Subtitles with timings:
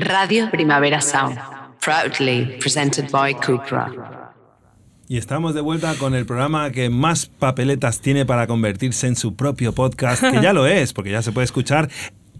[0.00, 1.40] Radio Primavera Sound,
[1.80, 3.90] proudly presented by Cupra.
[5.08, 9.34] Y estamos de vuelta con el programa que más papeletas tiene para convertirse en su
[9.34, 11.88] propio podcast, que ya lo es, porque ya se puede escuchar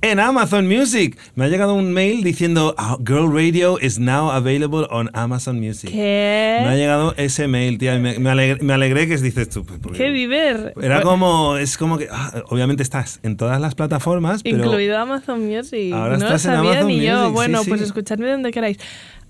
[0.01, 1.19] en Amazon Music.
[1.35, 5.91] Me ha llegado un mail diciendo "Ah, Girl Radio is now available on Amazon Music.
[5.91, 6.59] ¿Qué?
[6.63, 9.65] Me ha llegado ese mail, tía, y me, me alegré, me alegré que dices tú.
[9.65, 10.73] pues, ¡Qué viver!
[10.81, 15.47] Era como, es como que, ah, obviamente estás en todas las plataformas, pero Incluido Amazon
[15.47, 15.93] Music.
[15.93, 17.13] Ahora no estás en sabía Amazon ni yo.
[17.15, 17.69] Music, sí, Bueno, sí.
[17.71, 18.79] pues escuchadme donde queráis.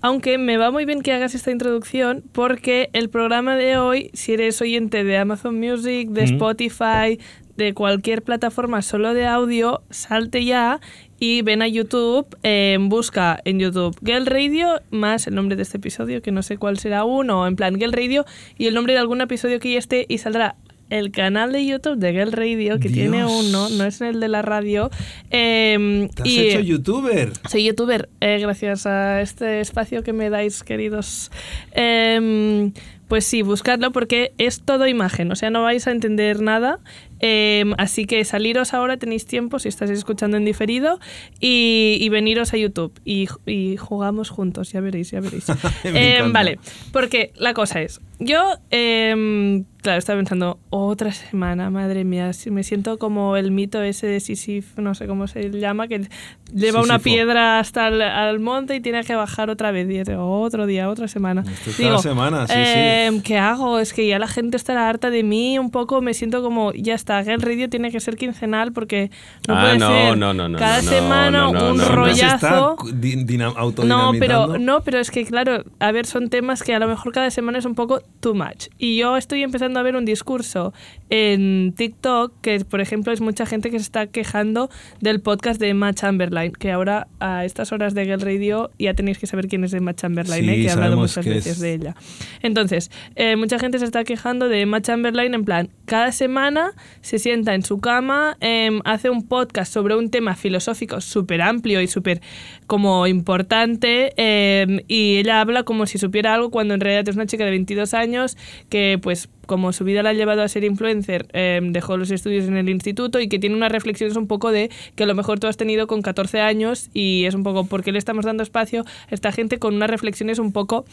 [0.01, 4.31] Aunque me va muy bien que hagas esta introducción porque el programa de hoy, si
[4.33, 6.33] eres oyente de Amazon Music, de Mm.
[6.35, 7.19] Spotify,
[7.59, 10.79] de cualquier plataforma solo de audio, salte ya
[11.19, 15.77] y ven a YouTube, eh, busca en YouTube Girl Radio más el nombre de este
[15.77, 18.25] episodio, que no sé cuál será aún, o en plan Girl Radio
[18.57, 20.55] y el nombre de algún episodio que ya esté y saldrá
[20.89, 24.41] el canal de YouTube de Girl Radio, que tiene uno, no es el de la
[24.41, 24.89] radio.
[25.29, 27.33] eh, te has y hecho youtuber.
[27.47, 31.31] soy youtuber eh, gracias a este espacio que me dais, queridos.
[31.73, 32.71] Em,
[33.07, 36.79] pues sí, buscadlo porque es todo imagen, o sea, no vais a entender nada.
[37.19, 40.99] Em, así que saliros ahora, tenéis tiempo si estáis escuchando en diferido
[41.39, 45.45] y, y veniros a YouTube y, y jugamos juntos, ya veréis, ya veréis.
[45.83, 46.59] Em, vale,
[46.91, 52.99] porque la cosa es, yo, em, claro, estaba pensando, otra semana, madre mía, me siento
[52.99, 56.09] como el mito ese de Sisif, no sé cómo se llama, que
[56.53, 59.89] lleva una piedra hasta el al monte y tiene que bajar otra vez.
[59.89, 61.45] Y otro día, otra semana.
[61.49, 62.59] Esto es cada semana, sí, sí.
[62.59, 63.79] em, ¿Qué hago?
[63.79, 66.95] Es que ya la gente estará harta de mí, un poco me siento como, ya
[66.95, 69.09] está, Girl Radio tiene que ser quincenal porque
[69.47, 71.85] no Ah, puede no, ser no, no, no, cada semana no, no, un no, no.
[71.85, 73.83] Siempre se está rollazo.
[73.85, 77.11] No, pero no, pero es que claro, a ver, son temas que a lo mejor
[77.13, 78.67] cada semana es un poco too much.
[78.77, 80.73] Y yo estoy empezando a ver un discurso
[81.09, 84.69] en TikTok que, por ejemplo, es mucha gente que se está quejando
[85.01, 89.17] del podcast de Emma Chamberlain, que ahora a estas horas de Girl Radio ya tenéis
[89.17, 90.55] que saber quién es Emma Chamberlain, Sí, ¿eh?
[90.61, 91.95] que he hablado muchas veces es- de ella.
[92.41, 96.71] Entonces, eh, mucha gente se está quejando de Emma Chamberlain en plan, cada semana
[97.01, 101.81] se sienta en su cama, em, hace un podcast sobre un tema filosófico súper amplio
[101.81, 102.21] y súper
[102.67, 107.25] como importante em, y ella habla como si supiera algo cuando en realidad es una
[107.25, 108.37] chica de 22 años
[108.69, 112.47] que pues como su vida la ha llevado a ser influencer, em, dejó los estudios
[112.47, 115.39] en el instituto y que tiene unas reflexiones un poco de que a lo mejor
[115.39, 118.43] tú has tenido con 14 años y es un poco por qué le estamos dando
[118.43, 120.85] espacio a esta gente con unas reflexiones un poco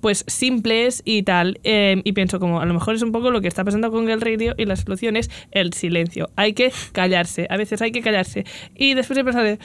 [0.00, 1.58] pues simples y tal.
[1.64, 4.08] Em, y pienso como a lo mejor es un poco lo que está pasando con
[4.08, 6.30] el radio y la solución es el silencio.
[6.36, 8.44] Hay que callarse, a veces hay que callarse.
[8.76, 9.58] Y después he pensado de,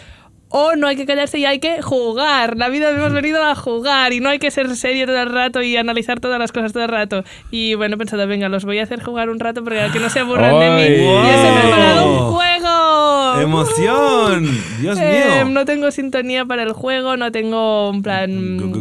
[0.49, 2.57] o no hay que callarse y hay que jugar.
[2.57, 5.61] La vida hemos venido a jugar y no hay que ser serio todo el rato
[5.61, 7.23] y analizar todas las cosas todo el rato.
[7.51, 10.09] Y bueno, he pensado, venga, los voy a hacer jugar un rato para que no
[10.09, 11.05] se aburran de mí.
[11.05, 11.23] Wow.
[11.23, 13.41] Y os he preparado un juego.
[13.41, 14.49] ¡Emoción!
[14.81, 15.53] ¡Dios eh, mío!
[15.53, 18.73] no tengo sintonía para el juego, no tengo un plan...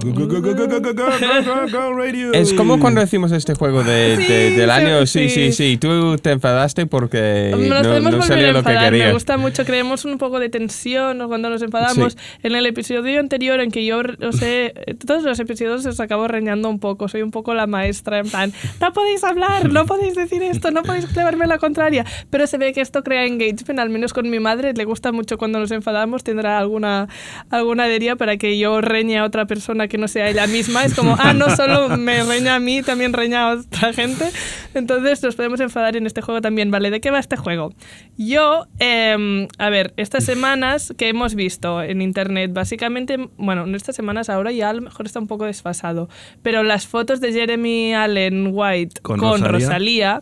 [2.33, 5.07] es como cuando decimos este juego de, sí, de, del año.
[5.07, 9.09] Sí, sí, sí, sí, Tú te enfadaste porque Nos no, no salió lo que querías.
[9.09, 9.65] Me gusta mucho.
[9.65, 12.13] Creemos un poco de tensión cuando enfadamos.
[12.13, 12.19] Sí.
[12.43, 14.75] En el episodio anterior, en que yo os he,
[15.07, 18.53] todos los episodios os acabo reñando un poco, soy un poco la maestra, en plan,
[18.81, 22.05] no podéis hablar, no podéis decir esto, no podéis llevarme la contraria.
[22.31, 25.39] Pero se ve que esto crea engagement, al menos con mi madre, le gusta mucho
[25.39, 27.09] cuando nos enfadamos, tendrá alguna,
[27.51, 30.85] alguna adhería para que yo reñe a otra persona que no sea ella misma.
[30.85, 34.31] Es como, ah, no solo me reña a mí, también reña a otra gente.
[34.75, 36.71] Entonces nos podemos enfadar en este juego también.
[36.71, 37.75] Vale, ¿de qué va este juego?
[38.17, 41.48] Yo, em, a ver, estas semanas que hemos visto
[41.83, 45.45] en internet, básicamente, bueno, en estas semanas ahora ya a lo mejor está un poco
[45.45, 46.09] desfasado,
[46.43, 50.21] pero las fotos de Jeremy Allen White Con con, Rosalía.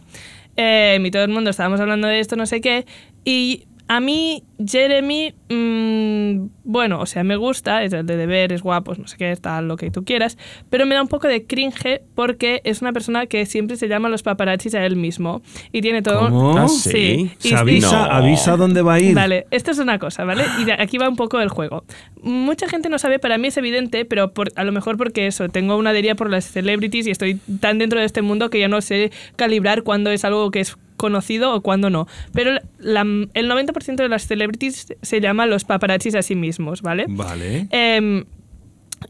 [0.57, 2.87] Rosalía, y todo el mundo estábamos hablando de esto, no sé qué,
[3.25, 8.63] y a mí Jeremy, mm, bueno, o sea, me gusta, es el de deber, es
[8.63, 10.37] guapo, no sé qué, está lo que tú quieras,
[10.71, 14.09] pero me da un poco de cringe porque es una persona que siempre se llama
[14.09, 15.43] a los paparazzis a él mismo
[15.73, 16.29] y tiene todo...
[16.31, 16.59] ¿Cómo?
[16.59, 17.31] ¿Ah, sí?
[17.43, 18.13] Y- Se avisa, No.
[18.15, 19.15] avisa dónde va a ir.
[19.15, 20.45] Vale, esto es una cosa, ¿vale?
[20.61, 21.85] Y de aquí va un poco el juego.
[22.23, 25.49] Mucha gente no sabe, para mí es evidente, pero por- a lo mejor porque eso,
[25.49, 28.69] tengo una adhería por las celebrities y estoy tan dentro de este mundo que ya
[28.69, 32.07] no sé calibrar cuándo es algo que es conocido o cuándo no.
[32.33, 33.01] Pero la-
[33.35, 37.07] el 90% de las celebrities se llama los paparazzis a sí mismos, ¿vale?
[37.09, 37.67] Vale.
[37.71, 38.25] Em,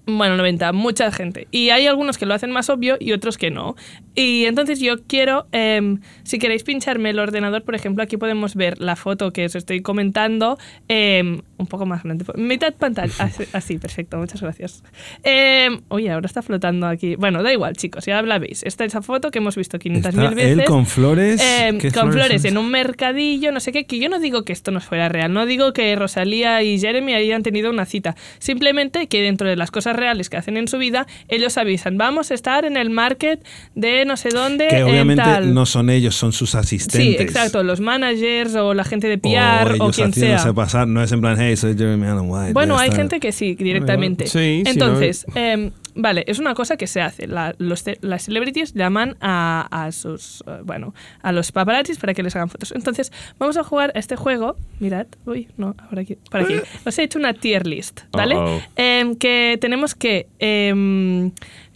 [0.04, 1.46] bueno, 90, mucha gente.
[1.52, 3.76] Y hay algunos que lo hacen más obvio y otros que no.
[4.16, 8.80] Y entonces yo quiero, em, si queréis pincharme el ordenador, por ejemplo, aquí podemos ver
[8.80, 10.58] la foto que os estoy comentando.
[10.88, 12.24] em, un poco más grande.
[12.36, 13.12] Mitad pantalla.
[13.18, 14.82] Así, así, perfecto, muchas gracias.
[15.24, 17.16] Eh, oye, ahora está flotando aquí.
[17.16, 18.62] Bueno, da igual, chicos, ya la veis.
[18.64, 20.58] Esta es esa foto que hemos visto 500.000 Está veces.
[20.58, 21.40] él con flores.
[21.42, 24.52] Eh, ¿Qué con flores en un mercadillo, no sé qué, que yo no digo que
[24.52, 29.06] esto no fuera real, no digo que Rosalía y Jeremy hayan tenido una cita, simplemente
[29.08, 32.34] que dentro de las cosas reales que hacen en su vida, ellos avisan, vamos a
[32.34, 33.44] estar en el market
[33.74, 35.54] de no sé dónde, Que en obviamente tal".
[35.54, 37.00] no son ellos, son sus asistentes.
[37.00, 40.52] Sí, exacto, los managers o la gente de O PR o, ellos quien haciéndose sea.
[40.52, 42.52] pasar, no es en plan, hey, soy Jeremy Allen White.
[42.52, 44.26] Bueno, hay gente que sí, directamente.
[44.26, 47.26] Sí, Entonces, em, vale, es una cosa que se hace.
[47.26, 52.22] La- los las celebrities llaman a, a sus, eh, bueno, a los paparazzis para que
[52.22, 52.72] les hagan fotos.
[52.74, 54.56] Entonces, vamos a jugar a este juego.
[54.80, 56.54] Mirad, uy, no, ahora aquí, para aquí.
[56.84, 58.36] Os he hecho una tier list, ¿vale?
[58.76, 61.30] Em, que tenemos que em,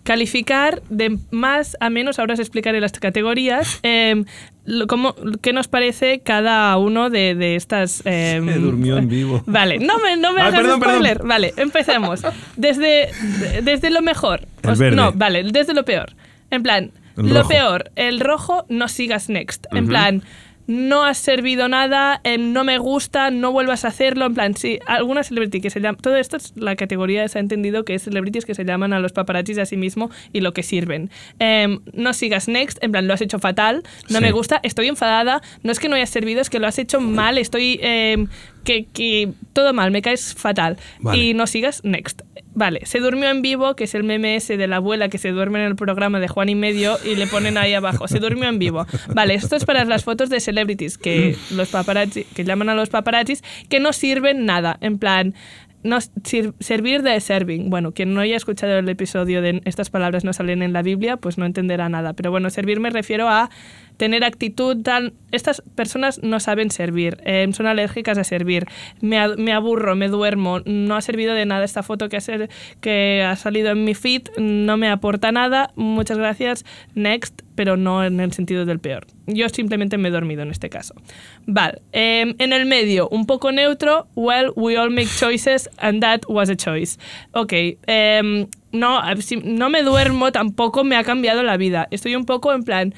[0.05, 4.25] calificar de más a menos, ahora os explicaré las categorías, em,
[4.65, 7.91] lo- cómo, qué nos parece cada uno de, de estas...
[8.03, 9.43] Se durmió en vivo.
[9.47, 10.97] Vale, no me, no me Ay, hagas perdón, perdón.
[10.97, 11.23] spoiler.
[11.25, 12.23] Vale, empecemos.
[12.57, 13.09] Desde,
[13.63, 14.47] desde lo mejor.
[14.63, 14.97] El Os- verde.
[14.97, 16.15] No, vale, desde lo peor.
[16.51, 17.49] En plan, El lo rojo.
[17.49, 19.67] peor, el rojo, no sigas next.
[19.73, 20.23] En plan,
[20.71, 24.25] no has servido nada, em, no me gusta, no vuelvas a hacerlo.
[24.27, 25.99] En plan, sí, alguna celebrity que se llama.
[26.01, 29.01] Todo esto es la categoría, se ha entendido que es celebrities que se llaman a
[29.01, 31.11] los paparazzis a sí mismo y lo que sirven.
[31.41, 34.25] Em, no sigas next, en plan, lo has hecho fatal, no Sí.
[34.25, 35.43] me gusta, estoy enfadada.
[35.65, 37.81] No es que no hayas servido, es que lo has hecho mal, estoy.
[37.83, 38.29] em,
[38.63, 40.77] que, que todo mal, me caes fatal.
[41.01, 41.19] Vale.
[41.25, 42.21] Y no sigas next.
[42.53, 45.31] Vale, se durmió en vivo, que es el meme ese de la abuela que se
[45.31, 48.49] duerme en el programa de Juan y Medio y le ponen ahí abajo, se durmió
[48.49, 48.87] en vivo.
[49.15, 52.89] Vale, esto es para las fotos de celebrities, que los paparazzi, que llaman a los
[52.89, 55.35] paparazzis, que no sirven nada, en plan,
[55.83, 57.71] no, sir- servir de serving.
[57.71, 61.17] Bueno, quien no haya escuchado el episodio de estas palabras no salen en la Biblia,
[61.17, 62.13] pues no entenderá nada.
[62.13, 63.51] Pero bueno, servir me refiero a
[63.97, 65.13] tener actitud tal.
[65.31, 68.67] Estas personas no saben servir, eh, son alérgicas a servir.
[69.01, 72.21] Me, me aburro, me duermo, no ha servido de nada esta foto que
[72.81, 75.71] que ha salido en mi feed, no me aporta nada.
[75.77, 79.07] Muchas gracias, next, pero no en el sentido del peor.
[79.27, 80.95] Yo simplemente me he dormido en este caso.
[81.45, 86.21] Vale, em, en el medio, un poco neutro, well, we all make choices and that
[86.27, 86.99] was a choice.
[87.33, 87.53] Ok,
[87.87, 89.03] em, no,
[89.45, 91.87] no me duermo, tampoco me ha cambiado la vida.
[91.91, 92.95] Estoy un poco en plan,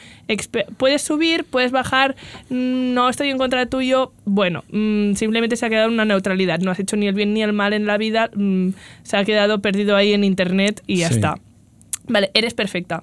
[0.77, 2.15] puedes subir, puedes bajar,
[2.49, 4.13] mm, no estoy en contra tuyo.
[4.25, 6.61] Bueno, mm, simplemente se ha quedado una neutralidad.
[6.61, 8.69] No has hecho ni el bien ni el mal en la vida, mm,
[9.03, 11.15] se ha quedado perdido ahí en internet y ya Sí.
[11.15, 11.35] está.
[12.07, 13.03] Vale, eres perfecta.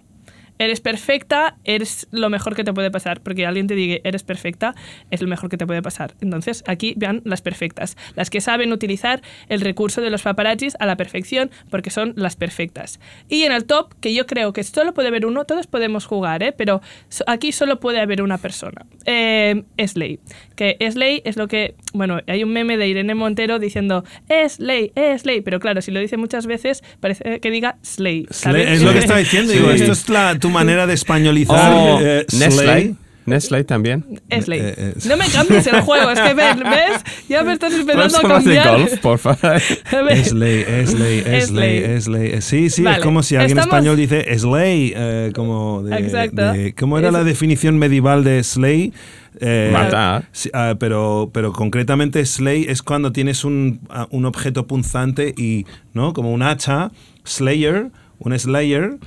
[0.59, 3.21] Eres perfecta, eres lo mejor que te puede pasar.
[3.21, 4.75] Porque alguien te diga eres perfecta,
[5.09, 6.13] es lo mejor que te puede pasar.
[6.21, 7.97] Entonces, aquí vean las perfectas.
[8.15, 12.35] Las que saben utilizar el recurso de los paparazzis a la perfección, porque son las
[12.35, 12.99] perfectas.
[13.27, 16.43] Y en el top, que yo creo que solo puede haber uno, todos podemos jugar,
[16.43, 16.51] ¿eh?
[16.51, 16.81] pero
[17.25, 18.85] aquí solo puede haber una persona.
[19.05, 20.19] Eh, Slay.
[20.55, 21.75] Que Slay es lo que.
[21.93, 25.41] Bueno, hay un meme de Irene Montero diciendo Slay, Slay.
[25.41, 28.27] Pero claro, si lo dice muchas veces, parece que diga Slay.
[28.29, 28.69] ¿sabes?
[28.69, 29.53] es lo que estaba diciendo.
[29.53, 31.71] Digo, esto es la, tu manera de españolizar.
[31.73, 32.51] Oh, eh, Nestlé.
[32.51, 32.95] Slay.
[33.25, 34.03] Nestlé también.
[34.41, 34.59] Slay.
[34.59, 37.03] Eh, eh, No me cambies el juego, es que ves, ¿ves?
[37.29, 38.79] Ya me estás esperando a Próximas de cambiar.
[38.79, 39.59] golf, por favor.
[39.91, 41.41] Slay, Slay, Slay.
[41.41, 42.41] Slay, Slay.
[42.41, 46.53] Sí, sí, es como si alguien estamos- español dice Slay, eh, como de, Exacto.
[46.53, 48.93] de- ¿Cómo era Es- la definición medieval de Slay?
[49.41, 50.27] Eh, Matar.
[50.31, 55.65] sí, ah, pero, pero concretamente Slay es cuando tienes un, ah, un objeto punzante y,
[55.93, 56.13] ¿no?
[56.13, 56.91] Como un hacha,
[57.25, 58.97] Slayer, un Slayer,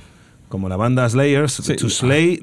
[0.53, 1.75] como la banda Slayer, Sí.
[1.77, 2.39] to slay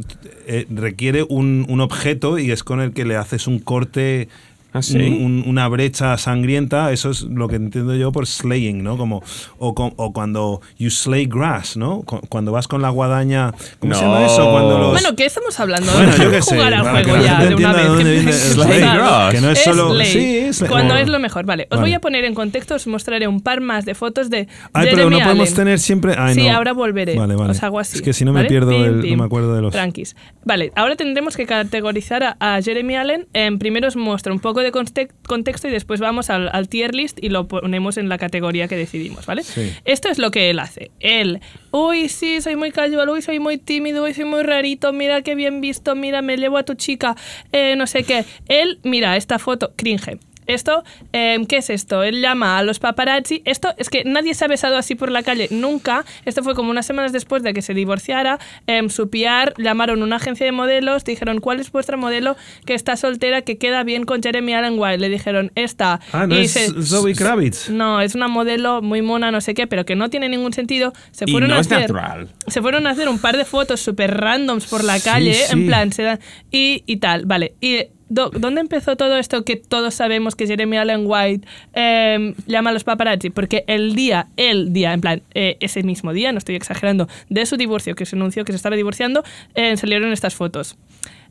[0.49, 4.29] eh, requiere un, un objeto y es con el que le haces un corte
[4.73, 4.97] ¿Ah, sí?
[4.99, 8.97] un- un- una brecha sangrienta, eso es lo que entiendo yo por slaying, ¿no?
[8.97, 9.23] Como,
[9.59, 12.03] o, o cuando you slay grass, ¿no?
[12.03, 14.27] Cu- Cuando vas con la guadaña, ¿cómo se llama No.
[14.27, 14.51] eso?
[14.51, 15.93] Cuando los- Bueno, ¿qué estamos hablando?
[15.93, 17.91] Bueno, yo qué sé, jugar al que juego ya de una vez.
[17.99, 19.35] que- viene slay grass.
[19.35, 19.91] que no es Es solo...
[19.95, 20.07] slay.
[20.07, 20.71] Sí, slay.
[20.71, 21.05] Cuando Bueno.
[21.05, 21.45] es lo mejor.
[21.47, 21.83] Vale, os Vale.
[21.83, 24.97] voy a poner en contexto, os mostraré un par más de fotos de Ay, pero
[24.97, 25.55] Jeremy no podemos Allen.
[25.57, 26.15] tener siempre...
[26.17, 26.55] Ay, sí, no.
[26.57, 27.17] ahora volveré.
[27.17, 27.51] Vale, vale.
[27.53, 27.97] Os hago así.
[27.97, 29.11] Es que si no me pierdo, Pim, el- pim.
[29.13, 29.73] no me acuerdo de los...
[29.73, 30.15] Tranquis.
[30.45, 33.27] Vale, ahora tendremos que categorizar a, a Jeremy Allen.
[33.33, 36.95] En primero os muestro un poco de conte- contexto y después vamos al, al tier
[36.95, 39.43] list y lo ponemos en la categoría que decidimos, ¿vale?
[39.43, 39.73] Sí.
[39.85, 40.91] Esto es lo que él hace.
[41.01, 41.41] Él,
[41.71, 45.35] uy, sí, soy muy casual, uy, soy muy tímido, uy, soy muy rarito, mira qué
[45.35, 47.17] bien visto, mira, me llevo a tu chica,
[47.53, 48.25] eh, no sé qué.
[48.49, 50.19] Él, mira, esta foto, cringe.
[50.51, 52.03] Esto, eh, ¿qué es esto?
[52.03, 53.43] Él llama a los paparazzi.
[53.45, 56.05] Esto es que nadie se ha besado así por la calle nunca.
[56.25, 58.39] Esto fue como unas semanas después de que se divorciara.
[58.67, 62.75] Em, su PR llamaron a una agencia de modelos, dijeron, ¿cuál es vuestra modelo que
[62.75, 64.99] está soltera, que queda bien con Jeremy Allen White?
[64.99, 66.01] Le dijeron, esta.
[66.13, 67.69] Ah, no Y es se- Zoe Kravitz.
[67.71, 70.93] no, es una modelo muy mona, no sé qué, pero que no tiene ningún sentido.
[71.13, 72.29] Se Y fueron no a es hacer, natural.
[72.47, 75.53] Se fueron a hacer un par de fotos súper randoms por la Sí, calle, sí.
[75.53, 77.55] en plan, se dan- y, y tal, vale.
[77.61, 82.73] Y ¿dónde empezó todo esto que todos sabemos que Jeremy Allen White eh, llama a
[82.73, 83.31] los paparazzi?
[83.31, 87.47] Porque el día, el día, en plan, eh, ese mismo día, no estoy exagerando, de
[87.47, 89.23] su divorcio, que se anunció que se estaba divorciando,
[89.55, 90.77] eh, salieron estas fotos.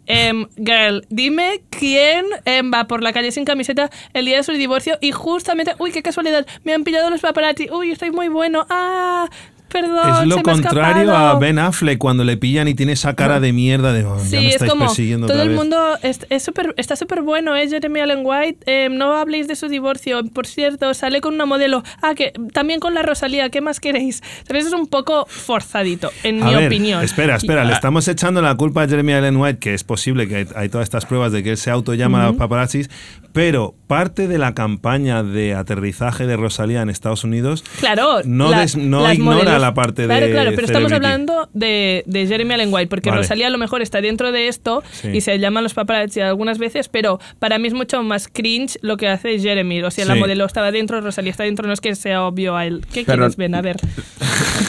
[0.05, 4.53] Em, girl, dime quién em, va por la calle sin camiseta el día de su
[4.53, 8.65] divorcio y justamente, uy, qué casualidad, me han pillado los paparazzi, uy, estoy muy bueno,
[8.69, 9.29] ah,
[9.69, 10.21] perdón.
[10.23, 11.39] Es lo se me contrario a escapado".
[11.39, 14.35] Ben Affleck cuando le pillan y tiene esa cara de mierda de "Oh, ya Sí,
[14.37, 15.57] me es como persiguiendo todo el vez".
[15.57, 17.67] mundo es, es súper- está súper bueno, ¿eh?
[17.69, 18.59] Jeremy Allen White.
[18.65, 20.21] Eh, no habléis de su divorcio.
[20.33, 21.83] Por cierto, sale con una modelo.
[22.01, 23.49] Ah, que también con la Rosalía.
[23.49, 24.21] ¿Qué más queréis?
[24.47, 24.65] ¿Sabes?
[24.65, 27.03] Es un poco forzadito, en A mi ver, opinión.
[27.03, 30.35] Espera, espera, le estamos echando la culpa a Jeremy Allen White, que es posible que
[30.37, 32.89] hay, hay todas estas pruebas de que él se autollama a los paparazzis,
[33.33, 38.59] pero parte de la campaña de aterrizaje de Rosalía en Estados Unidos Claro, no, la-
[38.61, 42.53] des- no ignora modelos- la parte claro, de Claro, pero estamos hablando de, de Jeremy
[42.53, 43.23] Allen White, porque Vale.
[43.23, 45.09] Rosalía a lo mejor está dentro de esto Sí.
[45.13, 48.97] y se llaman los paparazzi algunas veces, pero para mí es mucho más cringe lo
[48.97, 49.81] que hace Jeremy.
[49.83, 50.19] O sea, la Sí.
[50.19, 52.85] modelo estaba dentro, Rosalía está dentro, no es que sea obvio a él.
[52.93, 53.55] ¿Qué Pero- quieres, Ben?
[53.55, 53.77] A ver.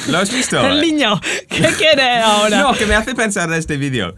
[0.08, 0.58] ¿Lo has visto?
[0.66, 2.60] El niño, ¿qué quiere ahora?
[2.62, 4.14] No, que me hace pensar este vídeo.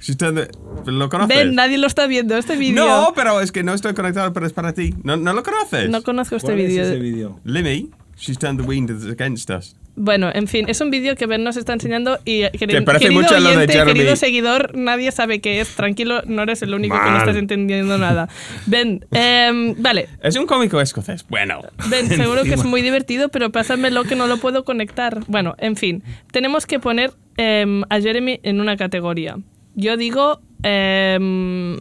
[0.86, 1.36] ¿Lo conoces?
[1.36, 2.84] Ben, nadie lo está viendo este vídeo.
[2.84, 4.94] No, pero es que no estoy conectado, pero es para ti.
[5.04, 5.88] ¿No, no lo conoces?
[5.90, 6.82] No conozco este ¿Cuál es vídeo.
[6.84, 7.40] ese vídeo?
[7.44, 9.76] Lemmy, she's turned the wind against us.
[9.94, 13.04] Bueno, en fin, es un vídeo que Ben nos está enseñando y eh, queri- parece
[13.04, 13.92] querido mucho a lo de oyente, Jeremy.
[13.92, 15.68] querido seguidor, nadie sabe qué es.
[15.76, 18.30] Tranquilo, no eres el único que no estás entendiendo nada.
[18.64, 20.08] Ben, em, vale.
[20.22, 21.26] Es un cómico escocés.
[21.28, 21.60] Bueno.
[21.90, 25.20] Ben, seguro que es muy divertido, pero pásamelo que no lo puedo conectar.
[25.28, 29.36] Bueno, en fin, tenemos que poner em, a Jeremy en una categoría.
[29.74, 31.78] Yo digo, em,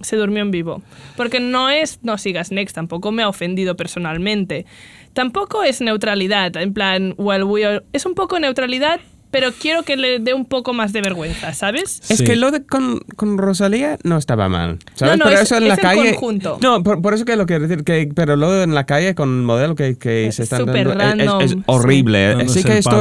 [0.00, 0.82] se durmió en vivo.
[1.16, 4.66] Porque no es, no sigas next, tampoco me ha ofendido personalmente.
[5.12, 9.96] Tampoco es neutralidad, en plan, well, we are- es un poco neutralidad, pero quiero que
[9.96, 12.00] le dé un poco más de vergüenza, ¿sabes?
[12.08, 12.24] Es Sí.
[12.24, 14.78] que lo de con, con Rosalía no estaba mal.
[14.94, 15.16] ¿Sabes?
[15.18, 16.10] No, no, pero es- eso en es la el calle.
[16.14, 16.58] conjunto.
[16.60, 17.84] No, por, por eso que lo quiero decir.
[17.84, 20.60] Que, pero lo de en la calle con el modelo que, que Es se están
[20.60, 20.92] súper dando.
[21.04, 21.62] es- random, Es, sí.
[21.66, 22.28] horrible.
[22.28, 22.98] Dándose Así que palo.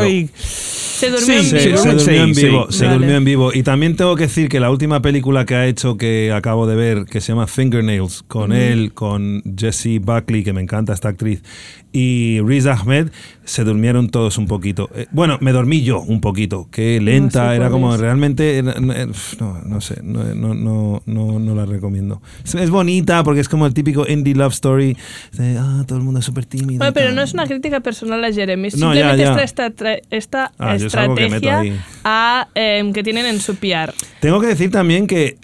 [1.04, 1.78] Se durmió Sí, en Se, vivo.
[1.78, 2.46] se sí, durmió en sí.
[2.46, 2.98] vivo, se Vale.
[2.98, 3.52] durmió en vivo.
[3.54, 6.76] Y también tengo que decir que la última película que ha hecho que acabo de
[6.76, 11.42] ver, que se llama Fingernails, con él, con Jessie Buckley, que me encanta esta actriz,
[11.92, 13.10] y Riz Ahmed,
[13.44, 14.90] se durmieron todos un poquito.
[14.96, 18.00] Eh, bueno, me dormí yo un poquito, que lenta, sé era como es.
[18.02, 19.08] realmente, era- no, eh,
[19.40, 22.22] no, no sé, no, no, no, no, no la recomiendo.
[22.44, 24.98] Es, es bonita porque es como el típico indie love story,
[25.34, 26.80] de, ah, todo el mundo es súper tímido.
[26.94, 27.16] Pero tal.
[27.16, 29.44] no es una crítica personal a Jeremy, No, ya, simplemente ya.
[29.44, 31.80] esta, esta, esta Ah, yo que estrategia ahí.
[32.04, 33.94] a, em, que tienen en su PR.
[34.20, 35.38] Tengo que decir también que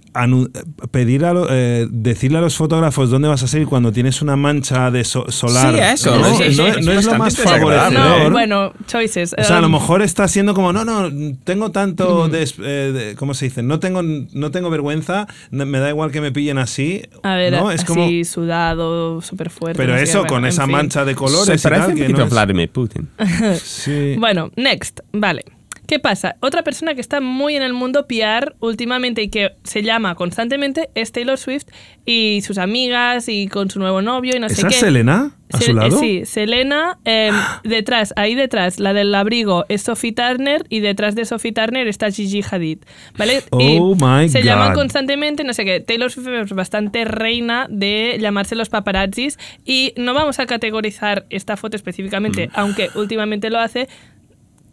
[0.92, 4.36] pedir a lo- eh, decirle a los fotógrafos dónde vas a salir cuando tienes una
[4.36, 5.74] mancha de so- solar.
[5.74, 6.82] Sí, eso, No, sí, sí, no- sí.
[6.84, 7.94] no es lo más favorecedor.
[7.94, 9.36] No, bueno, choices.
[9.38, 11.10] O sea, a lo em, mejor está siendo como, no, no,
[11.44, 13.64] tengo tanto, des- eh, de- ¿cómo se dice?
[13.64, 17.02] No tengo, no tengo vergüenza, me da igual que me pillen así.
[17.24, 17.70] A ver, ¿no?
[17.70, 19.78] así Es como, sudado, súper fuerte.
[19.78, 20.72] pero eso, con esa fin.
[20.74, 23.10] mancha de Se colores y parece tal, un que poquito no a es- Vladimir Putin.
[23.64, 24.16] Sí.
[24.18, 25.44] Bueno, next, vale.
[25.90, 26.36] ¿Qué pasa?
[26.40, 30.92] Otra persona que está muy en el mundo PR últimamente y que se llama constantemente
[30.94, 31.66] es Taylor Swift
[32.06, 34.76] y sus amigas y con su nuevo novio y no sé ¿Esa qué.
[34.76, 35.88] Selena a Se- su lado?
[35.88, 41.16] eh, Sí, Selena, em, detrás, ahí detrás, la del abrigo es Sophie Turner y detrás
[41.16, 42.78] de Sophie Turner está Gigi Hadid,
[43.18, 43.42] ¿vale?
[43.60, 44.76] Y Oh my se llaman God.
[44.76, 50.14] constantemente, no sé qué, Taylor Swift es bastante reina de llamarse los paparazzis y no
[50.14, 52.52] vamos a categorizar esta foto específicamente, Mm.
[52.54, 53.90] aunque últimamente lo hace,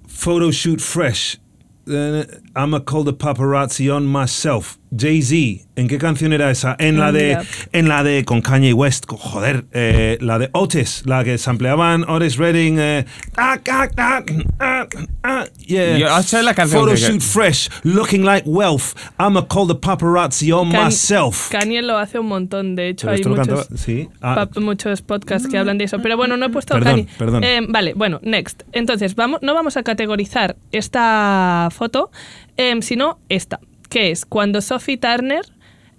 [0.06, 1.38] photo shoot fresh.
[1.84, 4.78] Then I'ma call the paparazzi on myself.
[4.96, 6.76] Jay-Z, ¿en qué canción era esa?
[6.78, 7.38] En la de,
[7.72, 12.36] en la de con Kanye West, joder, eh, la de Otis, la que sampleaban Otis
[12.36, 12.78] Redding.
[12.78, 13.04] Eh,
[13.36, 14.22] ah, ah, ah,
[14.60, 14.86] ah,
[15.24, 15.98] ah, yeah.
[15.98, 18.94] Yo la canción Photo que- shoot fresh, looking like wealth.
[19.18, 21.50] I'ma call the paparazzi on myself.
[21.50, 24.08] Kanye lo hace un montón, de hecho Pero hay muchos, sí.
[24.22, 25.98] Ah, muchos podcasts que hablan de eso.
[26.00, 27.08] Pero bueno, no he puesto Perdón, Kanye.
[27.18, 27.44] perdón.
[27.44, 28.62] Eh, vale, bueno, next.
[28.72, 32.10] Entonces, vamos, no vamos a categorizar esta foto,
[32.56, 35.42] em, sino esta, que es cuando Sophie Turner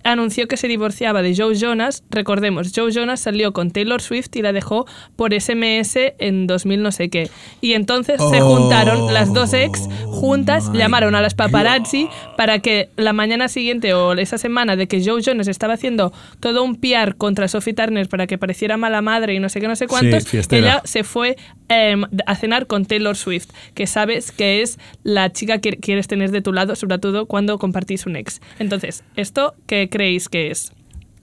[0.03, 2.03] anunció que se divorciaba de Joe Jonas.
[2.09, 4.85] Recordemos, Joe Jonas salió con Taylor Swift y la dejó
[5.15, 7.29] por SMS en 2000 no sé qué.
[7.61, 12.89] Y entonces se Oh, juntaron las dos ex juntas, llamaron a las paparazzi para que
[12.95, 17.15] la mañana siguiente o esa semana de que Joe Jonas estaba haciendo todo un PR
[17.17, 20.27] contra Sophie Turner para que pareciera mala madre y no sé qué, no sé cuántos,
[20.27, 20.67] fiestera.
[20.67, 21.35] ella se fue
[21.69, 26.31] em, a cenar con Taylor Swift, que sabes que es la chica que quieres tener
[26.31, 28.41] de tu lado, sobre todo cuando compartís un ex.
[28.59, 29.55] Entonces, ¿esto
[29.87, 30.71] qué creéis que es?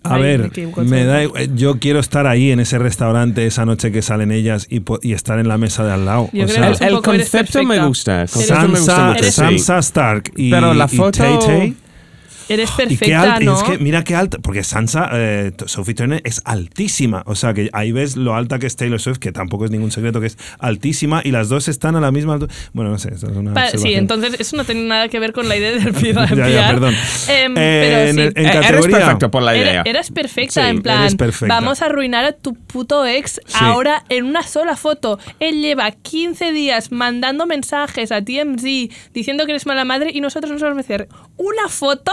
[0.06, 0.50] A Ahí ver,
[0.84, 4.66] me da igual, yo quiero estar ahí en ese restaurante esa noche que salen ellas
[4.68, 6.24] y, y estar en la mesa de al lado.
[6.30, 8.26] O sea, El, concepto me gusta.
[8.30, 9.30] Concepto me gusta Sansa, mucho, sí.
[9.30, 11.74] Sansa Stark y, Pero la y foto- Tay Tay.
[12.48, 13.56] Eres Y qué perfecta, ¿no?
[13.56, 17.70] es que mira qué alta, porque Sansa, eh, Sophie Turner es altísima, o sea que
[17.72, 20.38] ahí ves lo alta que es Taylor Swift, que tampoco es ningún secreto que es
[20.58, 22.52] altísima y las dos están a la misma altura.
[22.72, 25.32] Bueno, no sé, eso es una Pa- sí, entonces eso no tiene nada que ver
[25.32, 26.34] con la idea del PR.
[26.36, 26.94] Ya, ya, perdón.
[27.28, 28.20] Em, Eh, pero en sí.
[28.20, 29.82] en Eh, Eres categoría- perfecto por la idea.
[29.84, 31.54] eras perfecta, Sí, en plan, eres perfecta.
[31.54, 35.18] vamos a arruinar a tu puto ex ahora en una sola foto.
[35.40, 38.64] Él lleva 15 días mandando mensajes a TMZ
[39.12, 42.12] diciendo que eres mala madre y nosotros nos vamos a hacer una foto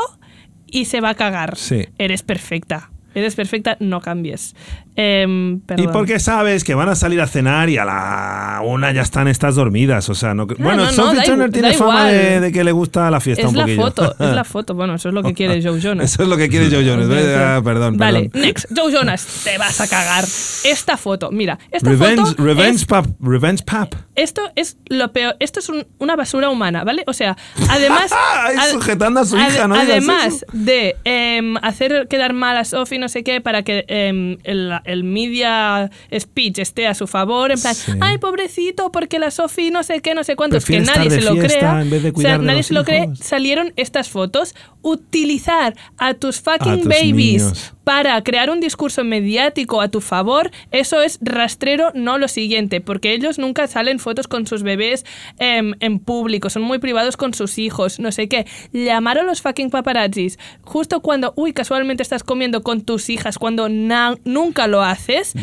[0.71, 1.57] y se va a cagar.
[1.57, 1.85] Sí.
[1.97, 2.89] Eres perfecta.
[3.13, 4.55] Eres perfecta, no cambies.
[4.95, 9.01] Em, Y porque sabes que van a salir a cenar y a la una ya
[9.01, 12.39] están estas dormidas, o sea, no, bueno, no, no, Sophie da Turner tiene fama de,
[12.41, 13.81] de que le gusta la fiesta es un la poquillo.
[13.81, 14.73] foto, es la foto.
[14.75, 16.11] Bueno, eso es lo que quiere Joe Jonas.
[16.13, 17.07] Eso es lo que quiere Joe Jonas.
[17.37, 18.47] Ah, perdón, Vale, perdón.
[18.47, 18.65] next.
[18.75, 20.23] Joe Jonas, te vas a cagar.
[20.25, 23.93] Esta foto, mira, esta Revenge, foto revenge es- pap, revenge pap.
[24.15, 25.35] esto es lo peor.
[25.39, 27.03] Esto es un- una basura humana, ¿vale?
[27.07, 27.37] O sea,
[27.69, 28.11] además.
[28.43, 32.99] Ay, sujetando a su ad- hija, no Además de em, hacer quedar mal a Sophie,
[33.01, 37.59] no sé qué, para que em, el, el media speech esté a su favor, en
[37.59, 37.91] plan, Sí.
[37.99, 41.21] ay, pobrecito, porque la Sophie no sé qué, no sé cuántos, que Prefiere nadie estar
[41.21, 41.81] se lo crea.
[41.81, 43.09] en vez de o sea, nadie se lo cree.
[43.15, 44.55] Salieron estas fotos.
[44.83, 47.73] Utilizar a tus fucking tus babies niños.
[47.83, 53.13] para crear un discurso mediático a tu favor, eso es rastrero, no lo siguiente, porque
[53.13, 55.05] ellos nunca salen fotos con sus bebés
[55.39, 58.45] em, en público, son muy privados con sus hijos, no sé qué.
[58.73, 63.69] Llamar a los fucking paparazzis justo cuando, uy, casualmente estás comiendo con tus hijas, cuando
[63.69, 65.33] nunca lo haces.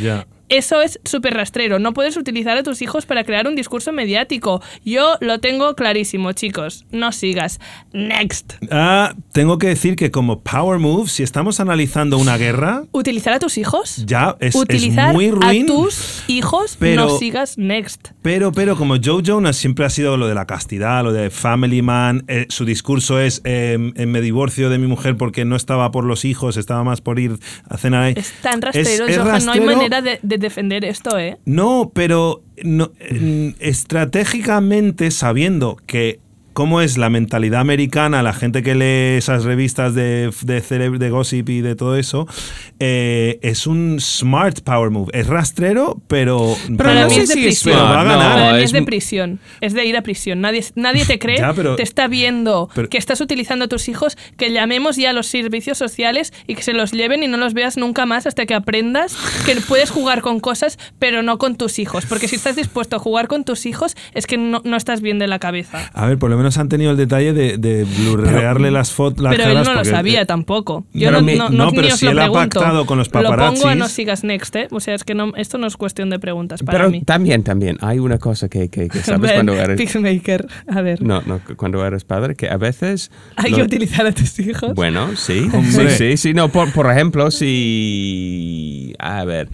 [0.48, 1.78] Eso es súper rastrero.
[1.78, 4.62] No puedes utilizar a tus hijos para crear un discurso mediático.
[4.84, 6.86] Yo lo tengo clarísimo, chicos.
[6.90, 7.60] No sigas.
[7.92, 8.54] Next.
[8.70, 13.38] Ah, tengo que decir que como power move, si estamos analizando una guerra, ¿Utilizar a
[13.38, 14.04] tus hijos?
[14.06, 15.64] ya es, es Utilizar muy ruin.
[15.64, 18.08] a tus hijos, pero- no sigas next.
[18.22, 21.82] Pero, pero como Joe Jonas siempre ha sido lo de la castidad, lo de family
[21.82, 25.90] man, eh, su discurso es eh, eh, me divorcio de mi mujer porque no estaba
[25.90, 27.38] por los hijos, estaba más por ir
[27.68, 28.14] a cenar ahí.
[28.16, 31.38] Es tan rastrero, Es- es Johan, no hay manera de, de defender esto, ¿eh?
[31.44, 36.20] No, pero no, eh, estratégicamente sabiendo que
[36.58, 40.60] cómo es la mentalidad americana, la gente que lee esas revistas de, de,
[40.98, 42.26] de gossip y de todo eso,
[42.80, 45.08] eh, es un smart power move.
[45.12, 46.56] Es rastrero, pero...
[46.66, 47.74] Pero Para no es de prisión.
[47.76, 48.28] Pero va a smart, ganar.
[48.28, 49.38] no, Para mí es es de prisión.
[49.60, 50.40] Es de ir a prisión.
[50.40, 53.88] Nadie, nadie te cree, Ya, pero- te está viendo pero- que estás utilizando a tus
[53.88, 57.36] hijos, que llamemos ya a los servicios sociales y que se los lleven y no
[57.36, 59.16] los veas nunca más hasta que aprendas
[59.46, 62.04] que puedes jugar con cosas, pero no con tus hijos.
[62.06, 65.20] Porque si estás dispuesto a jugar con tus hijos, es que no, no estás bien
[65.20, 65.88] de la cabeza.
[65.94, 69.32] A ver, por lo menos han tenido el detalle de, de blurrearle las fotos, las
[69.32, 69.68] Pero él caras.
[69.68, 70.86] no lo sabía tampoco.
[70.94, 72.60] Yo no, mi- no, no, no, pero ni os si lo él ha pregunto.
[72.60, 74.68] pactado con los Lo pongo a paparazzis- no sigas next, ¿eh?
[74.70, 77.02] O sea, es que no, esto no es cuestión de preguntas para Pero mí.
[77.02, 79.76] también, también, hay una cosa que, que, que sabes Ven, cuando eres...
[79.76, 80.46] Peacemaker.
[80.68, 81.02] A ver.
[81.02, 83.10] No, no, cuando eres padre, que a veces...
[83.36, 84.74] Hay lo- que utilizar a tus hijos.
[84.74, 85.48] Bueno, sí.
[85.52, 85.90] Hombre.
[85.90, 86.34] Sí, sí, sí.
[86.34, 88.94] No, por, por ejemplo, si.
[88.98, 89.48] A ver.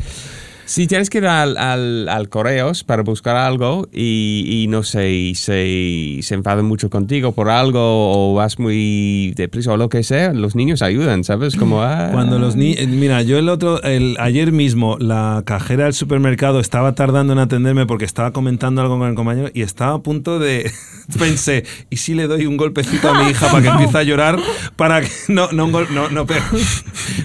[0.66, 5.10] Si tienes que ir al, al, al correos para buscar algo y, y no sé,
[5.12, 10.02] y se, se enfadan mucho contigo por algo o vas muy deprisa o lo que
[10.02, 11.56] sea, los niños ayudan, ¿sabes?
[11.56, 11.82] Como.
[11.82, 12.86] ah, Cuando los niños.
[12.88, 13.82] Mira, yo el otro.
[13.82, 18.98] El, ayer mismo, la cajera del supermercado estaba tardando en atenderme porque estaba comentando algo
[18.98, 20.70] con el compañero y estaba a punto de.
[21.18, 24.38] Pensé, ¿y si le doy un golpecito a mi hija para que empiece a llorar?
[24.76, 25.08] Para que.
[25.28, 26.42] No, no, no, no, pero.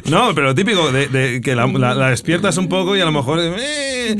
[0.10, 3.12] No, pero típico, de, de que la, la- la despiertas un poco y a lo
[3.12, 3.29] mejor.
[3.40, 4.18] Eh,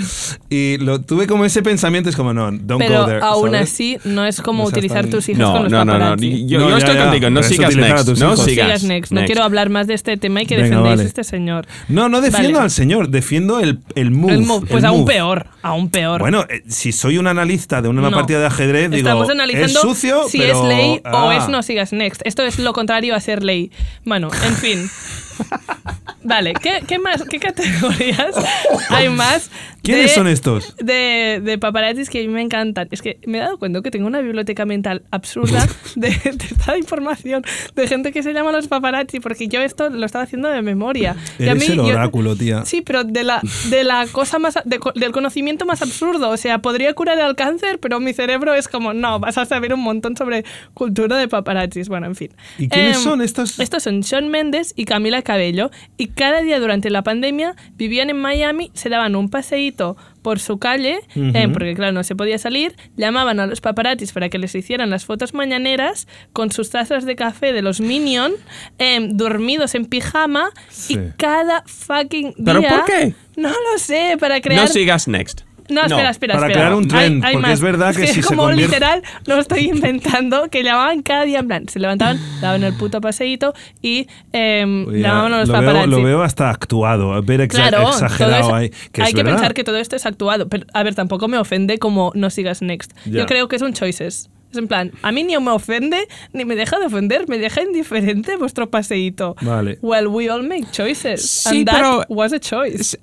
[0.50, 3.20] y lo tuve como ese pensamiento, es como, no, don't Pero go there.
[3.24, 3.72] aún ¿sabes?
[3.72, 6.00] así, no es como No utilizar tus hijos No, con los no, no, no.
[6.00, 6.46] paparazzi.
[6.48, 7.04] Yo, No, yo ya, estoy ya.
[7.06, 8.06] contigo, no sigas next.
[8.06, 8.46] tus No hijos.
[8.46, 9.12] sigas, Sigas next.
[9.12, 9.28] No next.
[9.32, 11.04] quiero hablar más de este tema y que Venga, defendéis vale.
[11.04, 11.68] a este señor.
[11.88, 12.64] No, no defiendo Vale.
[12.66, 14.34] al señor, defiendo el, el move.
[14.34, 15.14] El move, pues el aún move.
[15.14, 16.20] peor, aún peor.
[16.22, 18.12] Bueno, eh, si soy un analista de una No.
[18.12, 20.62] partida de ajedrez, digo, Estamos analizando es sucio, si pero...
[20.64, 21.36] es ley o ah.
[21.38, 22.22] es no sigas next.
[22.26, 23.72] Esto es lo contrario a ser ley.
[24.06, 24.90] Bueno, en fin.
[26.24, 27.24] Vale, ¿qué, qué más?
[27.24, 28.36] ¿Qué categorías
[28.90, 29.50] hay más?
[29.82, 30.76] ¿Quiénes de- son estos?
[30.78, 32.88] De, de paparazzis que a mí me encantan.
[32.92, 36.78] Es que me he dado cuenta que tengo una biblioteca mental absurda de, de esta
[36.78, 37.44] información
[37.76, 41.16] de gente que se llama los paparazzi, porque yo esto lo estaba haciendo de memoria.
[41.40, 42.66] Y a Eres mí, el yo- oráculo, tía.
[42.66, 44.56] Sí, pero de la, de la cosa más.
[44.66, 46.30] de del conocimiento más absurdo.
[46.30, 49.74] O sea, podría curar el cáncer, pero mi cerebro es como, no, vas a saber
[49.74, 51.88] un montón sobre cultura de paparazzis.
[51.88, 52.30] Bueno, en fin.
[52.58, 53.58] ¿Y quiénes Em, son estos?
[53.60, 55.72] Estos son Sean Mendes y Camila Cabello.
[55.98, 60.60] Y cada día durante la pandemia vivían en Miami, se daban un paseíto por su
[60.60, 64.54] calle, eh, porque claro, no se podía salir, llamaban a los paparazzis para que les
[64.54, 68.34] hicieran las fotos mañaneras con sus tazas de café de los Minion,
[68.78, 70.96] em, dormidos en pijama, Sí.
[70.96, 72.44] y cada fucking día...
[72.46, 73.14] ¿Pero por qué?
[73.38, 74.62] No lo sé, para crear...
[74.62, 75.42] No sigas next.
[75.70, 76.66] No, espera, espera, para espera.
[76.66, 77.54] crear un trend, Hay- hay porque más.
[77.54, 81.26] es verdad que si se como convierte- literal, no lo estoy inventando, que llamaban cada
[81.26, 85.54] día en plan, se levantaban, daban el puto paseíto y Oye, llamaban a los lo,
[85.54, 85.90] veo, paparazzi.
[85.90, 88.70] lo veo hasta actuado, a ver exa- Claro, exagerado eso- ahí.
[88.92, 89.38] Que hay es que verdad.
[89.38, 90.48] pensar que todo esto es actuado.
[90.50, 92.92] Pero, a ver, tampoco me ofende como no sigas next.
[93.06, 93.20] Ya.
[93.20, 94.30] Yo creo que es un choices.
[94.52, 97.62] Es en plan, a mí ni me ofende ni me deja de ofender, me deja
[97.62, 99.36] indiferente vuestro paseíto.
[99.42, 99.78] Vale.
[99.84, 101.22] Well, we all make choices.
[101.30, 102.98] Sí, and that pero- was a choice.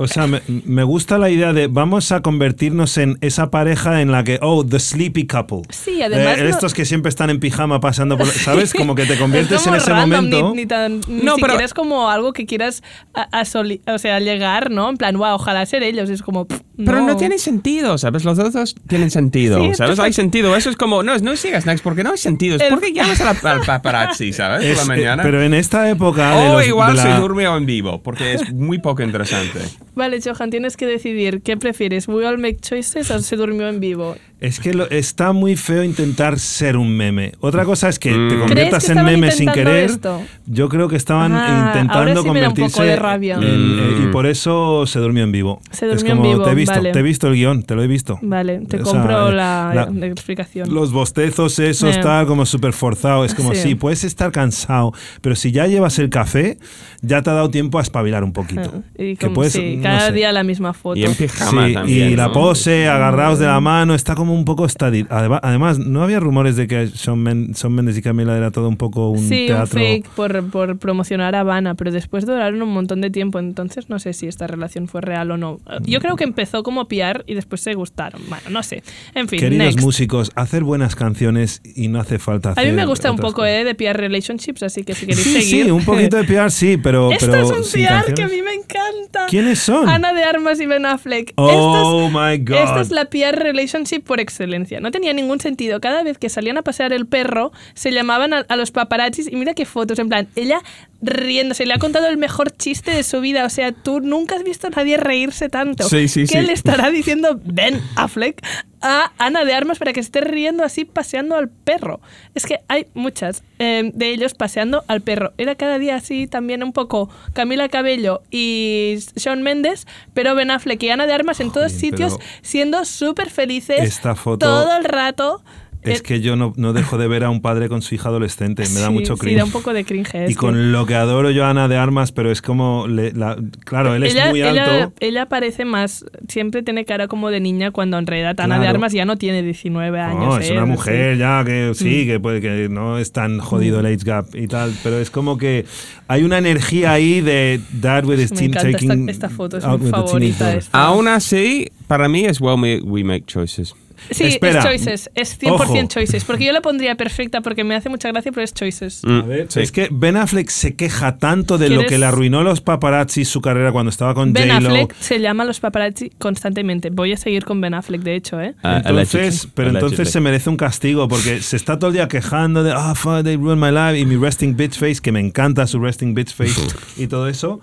[0.00, 4.12] O sea, me, me gusta la idea de vamos a convertirnos en esa pareja en
[4.12, 5.62] la que, oh, the sleepy couple.
[5.70, 8.26] Sí, además Eh, no- estos que siempre están en pijama pasando por.
[8.28, 8.72] ¿Sabes?
[8.72, 10.50] Como que te conviertes es como en ese random, momento.
[10.54, 12.82] Ni, ni tan, ni No, pero- es como algo que quieras
[13.12, 14.88] a, a soli- o sea, llegar, ¿no?
[14.88, 16.08] En plan, wow, ojalá ser ellos.
[16.10, 16.46] Es como.
[16.46, 18.24] pff, Pero no tiene sentido, ¿sabes?
[18.24, 19.98] Los dos tienen sentido, Sí, ¿sabes?
[19.98, 20.54] Hay sentido.
[20.56, 22.56] Eso es como, no, no sigas next porque no hay sentido.
[22.56, 24.64] Es El- porque llamas a la- al paparazzi, ¿sabes?
[24.64, 25.22] Es, Por la eh, mañana.
[25.22, 26.34] pero en esta época.
[26.36, 29.58] o igual se durmió en vivo, porque es muy poco interesante.
[29.94, 33.80] Vale, Johan, tienes que decidir qué prefieres, We All Make Choices o se durmió en
[33.80, 34.16] vivo.
[34.40, 37.32] Es que lo- está muy feo intentar ser un meme.
[37.40, 38.28] Otra cosa es que Mm.
[38.28, 39.90] te ¿Crees conviertas que en meme sin querer.
[39.90, 40.22] esto?
[40.46, 43.34] Yo creo que estaban Ah, ahora intentando sí me da un poco convertirse de rabia.
[43.34, 44.10] en- eh, y Mm.
[44.12, 45.60] por eso se durmió en vivo.
[45.72, 46.92] Se es durmió en como vivo, te he visto, vale.
[46.92, 48.20] te he visto el guion, te lo he visto.
[48.22, 50.72] Vale, te O sea, compro eh, la, la- la explicación.
[50.72, 52.00] Los bostezos, esos, Eh.
[52.00, 53.24] tal, como súper forzado.
[53.24, 53.60] Es como, Sí.
[53.62, 53.74] sí.
[53.74, 56.58] puedes estar cansado, pero si ya llevas el café,
[57.02, 58.82] ya te ha dado tiempo a espabilar un poquito.
[58.96, 60.12] Y Que como, puedes, sí, no cada sé.
[60.12, 60.96] día la misma foto.
[60.98, 62.10] Y en pijama Sí, también.
[62.12, 62.32] y la ¿no?
[62.32, 66.66] pose, agarrados de la mano, está como un poco estadi- Además, no había rumores de
[66.66, 69.78] que Shawn Mendes y Camila era todo un poco un sí, teatro.
[69.80, 73.88] un fake por, por promocionar a Habana, pero después duraron un montón de tiempo, entonces
[73.88, 75.58] no sé si esta relación fue real o no.
[75.82, 78.20] Yo creo que empezó como PR y después se gustaron.
[78.28, 78.82] Bueno, no sé.
[79.14, 79.80] En fin, Queridos next.
[79.80, 83.44] músicos, hacer buenas canciones y no hace falta A hacer mí me gusta un poco
[83.44, 85.64] eh, de PR relationships, así que si queréis Sí, seguir.
[85.66, 87.10] sí, un poquito de PR sí, pero.
[87.18, 89.26] Esto pero es un PR que a mí me encanta.
[89.28, 89.88] ¿Quiénes son?
[89.88, 91.32] Ana de Armas y Ben Affleck.
[91.36, 92.56] Oh my God.
[92.56, 94.80] Esta es la PR relationship por excelencia.
[94.80, 95.80] No tenía ningún sentido.
[95.80, 99.36] Cada vez que salían a pasear el perro, se llamaban a, a los paparazzis y
[99.36, 99.98] mira qué fotos.
[99.98, 100.60] En plan, ella
[101.00, 103.44] riéndose, le ha contado el mejor chiste de su vida.
[103.44, 105.88] O sea, tú nunca has visto a nadie reírse tanto.
[105.88, 106.46] Sí, sí, ¿Qué sí.
[106.46, 108.44] le estará diciendo Ben Affleck
[108.80, 112.00] a Ana de Armas para que esté riendo así paseando al perro?
[112.34, 115.32] Es que hay muchas eh, de ellos paseando al perro.
[115.38, 120.82] Era cada día así también un poco Camila Cabello y Shawn Mendes, pero Ben Affleck
[120.82, 125.42] y Ana de Armas en todos sitios siendo súper felices Esta foto todo el rato.
[125.82, 128.08] Es Eh, que yo no, no dejo de ver a un padre con su hija
[128.08, 128.64] adolescente.
[128.74, 129.38] Me da sí, mucho Sí, cringe.
[129.38, 130.28] da un poco de cringe.
[130.28, 132.88] y con lo que adoro yo a Ana de Armas, pero es como.
[132.88, 134.94] le- la- claro, él es ella, muy ella- alto.
[135.00, 138.66] ella parece más, siempre tiene cara como de niña cuando en realidad Ana de.
[138.66, 140.24] Armas ya no tiene 19 años.
[140.24, 140.52] No, es ¿eh?
[140.52, 140.68] una Sí.
[140.70, 142.06] mujer ya que sí, Mm.
[142.08, 145.38] que puede que no es tan jodido el age gap y tal, pero es como
[145.38, 145.64] que
[146.08, 149.58] hay una energía ahí de dad with his Me teen encanta esta, taking esta foto,
[149.58, 150.54] es mi favorita.
[150.54, 150.76] esta.
[150.86, 153.74] Aún así, para mí es well we make choices.
[154.10, 154.58] Sí, Espera.
[154.60, 155.88] es choices, es 100% Ojo.
[155.88, 156.24] choices.
[156.24, 159.02] Porque yo la pondría perfecta porque me hace mucha gracia, pero es choices.
[159.04, 159.60] Mm, A ver, sí.
[159.60, 162.60] Es que Ben Affleck se queja tanto de lo ¿Quieres- que le arruinó a los
[162.60, 164.68] paparazzi su carrera cuando estaba con Ben J-Lo.
[164.68, 166.90] Affleck se llama a los paparazzi constantemente.
[166.90, 168.54] Voy a seguir con Ben Affleck, de hecho, ¿eh?
[168.62, 172.62] Ah, Entonces, pero entonces se merece un castigo porque se está todo el día quejando
[172.62, 175.66] de ah, fuck, they ruined my life y mi resting bitch face, que me encanta
[175.66, 176.60] su resting bitch face
[176.96, 177.60] y todo eso.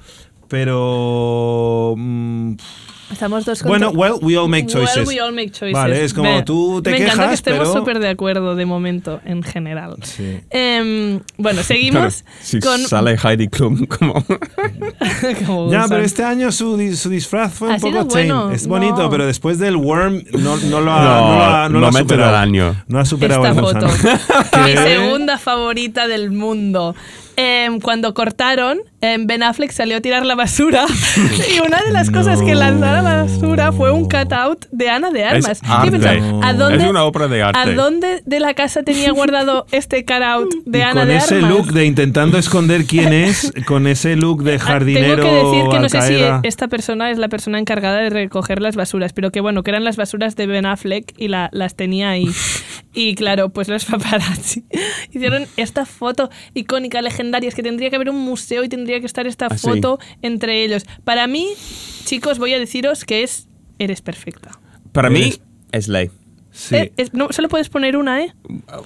[0.47, 2.53] Pero mm,
[3.11, 4.97] Estamos dos bueno, contra- well, we all make choices.
[4.97, 5.73] Well, we all make choices.
[5.73, 8.55] Vale, es como Me- tú te me encanta que quejas, estemos pero- súper de acuerdo
[8.55, 9.95] de momento, en general.
[10.03, 10.39] Sí.
[10.49, 12.79] Em, bueno, seguimos si con...
[12.79, 14.15] sale Heidi Klum como...
[15.45, 18.23] como Ya, pero este año su, su disfraz fue un Ha poco sido tame.
[18.25, 19.09] bueno, Es bonito, no.
[19.09, 21.91] pero después del Worm no, no lo ha, No, no lo ha- no lo ha
[21.93, 22.35] superado.
[22.37, 22.83] año.
[22.87, 23.87] No ha superado Esta foto.
[24.65, 26.95] Mi segunda favorita del mundo.
[27.37, 30.85] Em, cuando cortaron, Ben Affleck salió a tirar la basura
[31.55, 32.59] y una de las cosas que No.
[32.59, 35.47] lanzó a la basura fue un cutout de Ana de Armas.
[35.51, 35.91] Es ¿Qué arte.
[35.91, 36.47] pensaba?
[36.47, 37.59] ¿A dónde, Es una obra de arte.
[37.59, 41.35] ¿A dónde de la casa tenía guardado este cutout de Y Ana con de ese
[41.35, 41.51] Armas?
[41.51, 45.69] look de intentando esconder quién es, con ese look de Ah, jardinero Tengo que decir
[45.71, 46.01] que no sé
[46.41, 49.71] si esta persona es la persona encargada de recoger las basuras, pero que bueno, que
[49.71, 52.27] eran las basuras de Ben Affleck y la- las tenía ahí.
[52.97, 54.63] Y claro, pues los paparazzi
[55.11, 59.05] hicieron esta foto icónica, legendaria, es que tendría que haber un museo y tendría que
[59.07, 60.85] estar esta Ah, foto entre ellos.
[61.03, 61.49] Para mí,
[62.05, 64.51] chicos, voy a deciros que es Eres perfecta.
[64.93, 65.33] Para mí
[65.71, 66.09] es ley.
[66.57, 66.75] Sí.
[66.75, 68.33] Eh, es- no, solo puedes poner una, ¿eh?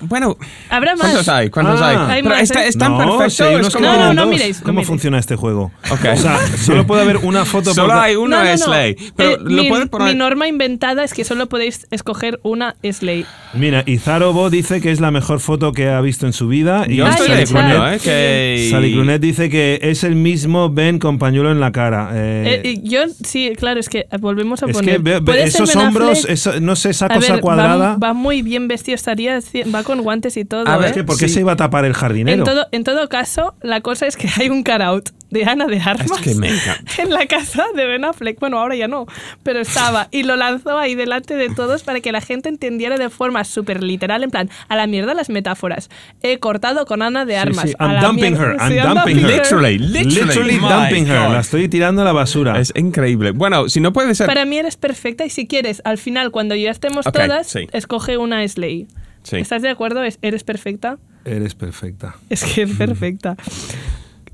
[0.02, 0.38] Bueno,
[0.70, 1.02] Habrá más.
[1.02, 1.50] ¿cuántos hay?
[1.52, 2.08] ¿Cuántos Ah.
[2.12, 2.24] hay?
[2.24, 2.68] Más, está- ¿eh?
[2.68, 3.30] es tan no, perfecto.
[3.30, 4.88] si es que como- No, no, no miréis, no ¿Cómo miréis.
[4.88, 5.72] funciona este juego?
[5.92, 6.00] Ok.
[6.14, 7.98] O sea, solo puede haber una foto Solo por...
[8.04, 8.58] hay uno No, no, no.
[8.58, 8.96] Slay.
[9.16, 10.08] Pero Eh, lo mi, poner.
[10.14, 13.26] mi norma inventada es que solo podéis escoger una Slay.
[13.54, 16.86] Mira, Izarobo dice que es la mejor foto que ha visto en su vida.
[16.88, 18.00] Y Yo estoy Sally de Sally acuerdo, Clunet- ¿eh?
[18.04, 18.68] Que...
[18.72, 22.10] Sally Clunet dice que es el mismo Ben con pañuelo en la cara.
[22.14, 24.96] Eh, Eh, yo, sí, claro, es que volvemos a es poner.
[24.96, 27.90] que ve- ve- Puede ser esos hombros, eso- no sé, esa A cosa ver, cuadrada.
[27.94, 29.40] Va, va muy bien vestido, estaría,
[29.74, 30.68] va con guantes y todo.
[30.68, 31.04] A ver, ¿eh?
[31.04, 31.36] ¿Por qué Sí.
[31.36, 32.38] se iba a tapar el jardinero?
[32.40, 35.80] En todo, en todo caso, la cosa es que hay un cut-out de Ana de
[35.80, 36.50] Armas Es que me
[36.98, 38.40] en la casa de Ben Affleck.
[38.40, 39.06] Bueno, ahora ya no,
[39.44, 40.08] pero estaba.
[40.12, 43.84] Y lo lanzó ahí delante de todos para que la gente entendiera de forma súper
[43.84, 45.90] literal, en plan, a la mierda las metáforas.
[46.22, 47.70] He cortado con Ana de Sí, Armas.
[47.70, 48.44] sí, a I'm la dumping mierda.
[48.46, 49.28] her, I'm Sí, dumping her.
[49.38, 50.26] Literally, literally.
[50.26, 51.20] Literally dumping her.
[51.28, 51.34] God.
[51.34, 52.60] La estoy tirando a la basura.
[52.60, 53.32] Es increíble.
[53.32, 54.28] Bueno, si no puede ser.
[54.28, 57.68] Para mí eres perfecta y si quieres, al final, cuando ya estemos Ok, todas, sí.
[57.72, 58.88] escoge una Slay.
[59.24, 59.36] Sí.
[59.38, 60.04] ¿Estás de acuerdo?
[60.04, 60.98] Es- ¿Eres perfecta?
[61.26, 62.16] Eres perfecta.
[62.30, 63.36] Es que es perfecta.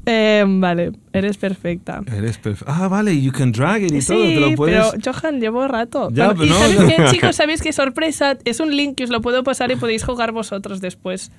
[0.05, 2.01] Eh, vale, eres perfecta.
[2.15, 2.73] Eres perfecta.
[2.75, 4.91] Ah, vale, you can drag it y Sí, todo, te lo puedes...
[4.91, 6.09] pero Johan, llevo rato.
[6.11, 6.87] Ya, Bueno, y no, ¿sabéis no.
[6.87, 7.35] qué, chicos?
[7.35, 8.37] ¿Sabéis qué sorpresa?
[8.45, 11.31] Es un link que os lo puedo pasar y podéis jugar vosotros después.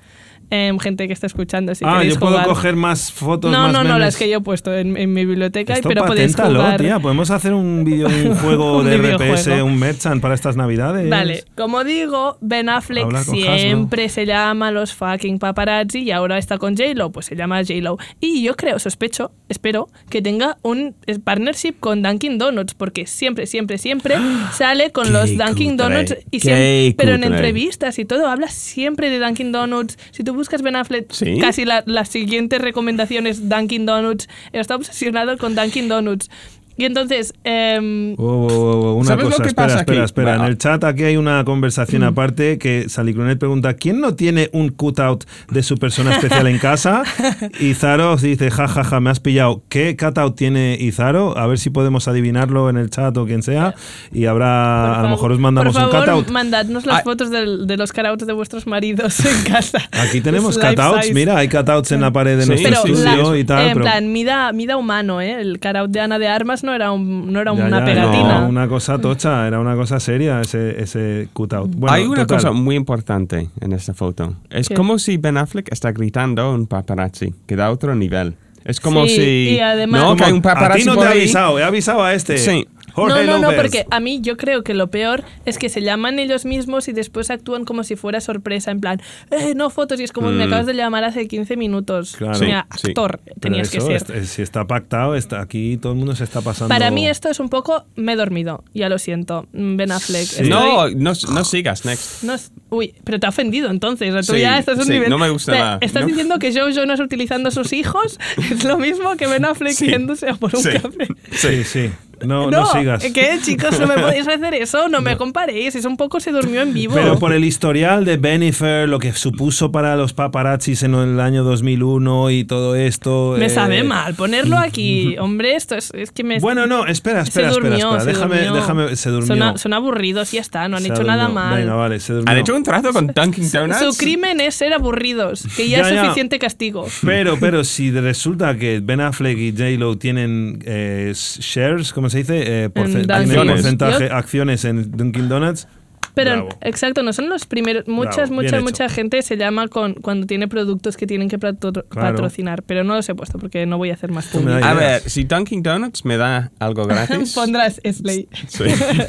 [0.49, 2.47] Em, gente que está escuchando, si ah, yo puedo jugar.
[2.47, 3.99] coger más fotos, No, más no, no, memes.
[3.99, 6.79] las que yo he puesto en, en mi biblioteca, Esto pero podéis jugar.
[6.79, 6.99] tía.
[6.99, 8.97] Podemos hacer un vídeo, un juego Un de.
[8.97, 11.09] RPS, un merchant para estas navidades.
[11.09, 16.77] Vale, como digo, Ben Affleck siempre se llama los fucking paparazzi y ahora está con
[16.77, 17.97] J-Lo, pues se llama J-Lo.
[18.21, 23.47] Y yo creo, sospecho, espero que tenga un eh, partnership con Dunkin' Donuts, porque siempre,
[23.47, 24.15] siempre, siempre
[24.53, 29.19] sale con los Dunkin' Donuts, y siempre, pero en entrevistas y todo, habla siempre de
[29.19, 29.97] Dunkin' Donuts.
[30.11, 31.39] Si tú buscas Ben Affleck, ¿Sí?
[31.39, 34.29] casi la, la siguiente recomendación es Dunkin' Donuts.
[34.53, 36.29] Está obsesionado con Dunkin' Donuts.
[36.77, 39.97] Y entonces, em, Oh, oh, oh, oh, una ¿Sabes lo cosa, que espera, pasa espera,
[39.99, 40.05] aquí?
[40.05, 40.37] espera.
[40.37, 40.45] Va.
[40.45, 42.05] En el chat aquí hay una conversación Mm.
[42.05, 47.03] aparte que Salicronet pregunta ¿Quién no tiene un cutout de su persona especial en casa?
[47.59, 49.63] Y Zaro dice, ja, ja, ja, me has pillado.
[49.69, 51.37] ¿Qué cutout tiene Izaro?
[51.37, 53.73] A ver si podemos adivinarlo en el chat o quien sea.
[54.11, 56.29] Y habrá, Por a lo mejor os mandamos por un favor, cutout.
[56.31, 57.03] mandadnos las Ay.
[57.03, 59.79] fotos del- de los cutouts de vuestros maridos en casa.
[59.91, 61.13] Aquí tenemos cutouts, size.
[61.13, 63.67] mira, hay cutouts en la pared de Sí, nuestro Pero sí, estudio la- y tal.
[63.67, 65.41] en pero- plan, mida, mida humano, ¿eh?
[65.41, 68.41] El cutout de Ana de Armas no era, un, no era Ya, una ya, pegatina.
[68.41, 71.73] no, una cosa tocha, era una cosa seria ese, ese cutout.
[71.75, 72.37] Bueno, Hay una total.
[72.37, 74.35] cosa muy importante en esta foto.
[74.51, 74.75] Es ¿Qué?
[74.75, 78.35] como si Ben Affleck está gritando a un paparazzi, que da otro nivel.
[78.65, 79.21] Es como Sí, si...
[79.55, 82.03] y además- no, que hay un a paparazzi ti no te he avisado, he avisado
[82.03, 82.37] a este.
[82.37, 82.67] Sí.
[82.97, 85.81] Jorge no, no, no, porque a mí yo creo que lo peor es que se
[85.81, 89.99] llaman ellos mismos y después actúan como si fuera sorpresa, en plan, eh, no fotos,
[89.99, 90.47] y es como me Mm.
[90.47, 92.15] acabas de llamar hace 15 minutos.
[92.17, 92.39] Claro.
[92.39, 92.87] Mira, Sí, sí.
[92.89, 94.25] actor, tenías que ser.
[94.25, 96.69] si está pactado, está aquí todo el mundo se está pasando.
[96.73, 100.25] Para mí esto es un poco, me he dormido, ya lo siento, Mm, Ben Affleck.
[100.25, 100.43] Sí.
[100.43, 102.23] estoy- No, no, no sigas, next.
[102.23, 102.35] No
[102.69, 104.13] uy, pero te ha ofendido entonces.
[104.25, 105.09] Tú Sí, ya estás a un sí, nivel.
[105.09, 106.07] no me gusta Te- nada, ¿Estás ¿no?
[106.07, 108.19] diciendo que Joe Jonas utilizando a sus hijos
[108.51, 109.87] es lo mismo que Ben Affleck Sí.
[109.87, 110.69] yéndose a por un Sí.
[110.71, 111.07] café?
[111.31, 111.89] Sí, sí.
[112.25, 113.03] No, no, sigas.
[113.03, 113.79] ¿Qué, chicos?
[113.79, 115.75] No me podéis hacer eso, no, me comparéis.
[115.75, 116.93] Es un poco se durmió en vivo.
[116.95, 121.43] Pero por el historial de Benifer, lo que supuso para los paparazzis en el año
[121.43, 123.35] 2001 y todo esto.
[123.37, 125.15] me eh, sabe mal ponerlo aquí.
[125.19, 126.39] Hombre, esto es, es que me.
[126.39, 127.99] Bueno, no, espera, se espera, espera, durmió, espera.
[128.01, 128.53] se Déjame, durmió.
[128.55, 129.27] déjame, se durmió.
[129.27, 131.57] Son, a- son aburridos y ya está, no han Se hecho nada mal.
[131.59, 132.31] Venga, vale, se durmió.
[132.31, 133.79] ¿Han hecho un trato con Dunkin' Donuts?
[133.79, 136.01] Su crimen es ser aburridos, que ya, Ya, es ya.
[136.03, 136.87] suficiente castigo.
[137.05, 142.63] Pero, pero si resulta que Ben Affleck y J-Lo tienen eh, shares, ¿cómo se dice?
[142.65, 143.51] Eh, porce- Donuts.
[143.51, 145.67] porcentaje, Yo- acciones en Dunkin' Donuts.
[146.13, 146.49] Pero, Bravo.
[146.61, 147.87] exacto, no son los primeros.
[147.87, 151.85] Muchas, Bravo, mucha, gente se llama con cuando tiene productos que tienen que patro- Claro.
[152.15, 152.63] patrocinar.
[152.63, 154.63] Pero no los he puesto porque no voy a hacer más publicidad.
[154.63, 157.33] A ver, si Dunkin' Donuts me da algo gratis...
[157.35, 158.27] Pondrás Slay.
[158.47, 158.63] Sí.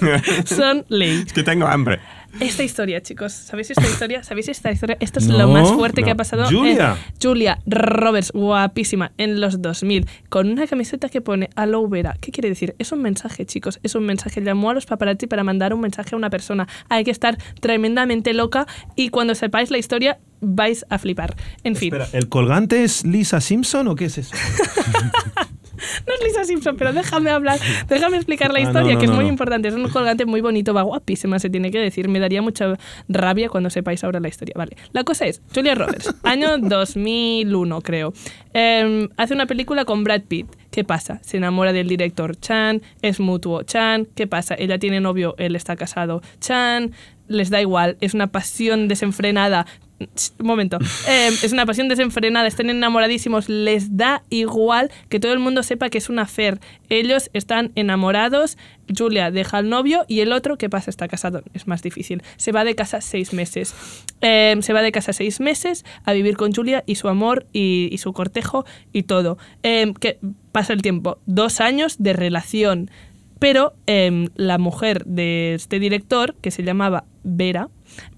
[0.45, 1.23] Son ley.
[1.27, 1.99] es que tengo hambre.
[2.41, 4.23] Esta historia, chicos, ¿sabéis esta historia?
[4.23, 4.97] ¿Sabéis esta historia?
[5.01, 6.45] Esto es No, lo más fuerte que ha pasado.
[6.47, 6.97] Julia.
[7.21, 12.17] Julia Roberts, guapísima, en los 2000, con una camiseta que pone Aloe Vera.
[12.21, 12.75] ¿Qué quiere decir?
[12.79, 14.41] Es un mensaje, chicos, es un mensaje.
[14.41, 16.69] Llamó a los paparazzi para mandar un mensaje a una persona.
[16.88, 21.35] Hay que estar tremendamente loca y cuando sepáis la historia vais a flipar.
[21.64, 21.93] En fin.
[21.95, 24.35] Espera, ¿el colgante es Lisa Simpson o qué es eso?
[26.07, 29.07] No es Lisa Simpson, pero déjame hablar, déjame explicar la Ah, no, historia, no, que
[29.07, 29.69] es muy importante.
[29.69, 32.09] Es un colgante muy bonito, va guapísima, se tiene que decir.
[32.09, 32.75] Me daría mucha
[33.09, 34.55] rabia cuando sepáis ahora la historia.
[34.57, 38.12] Vale, la cosa es, Julia Roberts, año 2001 creo,
[38.55, 40.47] Em, hace una película con Brad Pitt.
[40.71, 41.21] ¿Qué pasa?
[41.23, 44.07] Se enamora del director Chan, es mutuo Chan.
[44.14, 44.55] ¿Qué pasa?
[44.59, 46.93] Ella tiene novio, él está casado Chan.
[47.29, 49.67] Les da igual, es una pasión desenfrenada.
[50.01, 50.79] Un momento.
[51.09, 55.89] Eh, es una pasión desenfrenada, están enamoradísimos, les da igual que todo el mundo sepa
[55.89, 56.61] que es una fer.
[56.91, 58.59] Ellos están enamorados,
[58.95, 60.91] Julia deja al novio y el otro, ¿qué pasa?
[60.91, 61.43] Está casado.
[61.55, 62.23] Es más difícil.
[62.37, 63.75] Se va de casa seis meses.
[64.21, 67.89] Eh, se va de casa seis meses a vivir con Julia y su amor y,
[67.91, 69.39] y su cortejo y todo.
[69.63, 70.19] Eh, que
[70.53, 71.19] pasa el tiempo.
[71.25, 72.91] Dos años de relación.
[73.39, 77.69] Pero em, la mujer de este director, que se llamaba Vera,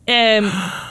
[0.07, 0.51] em,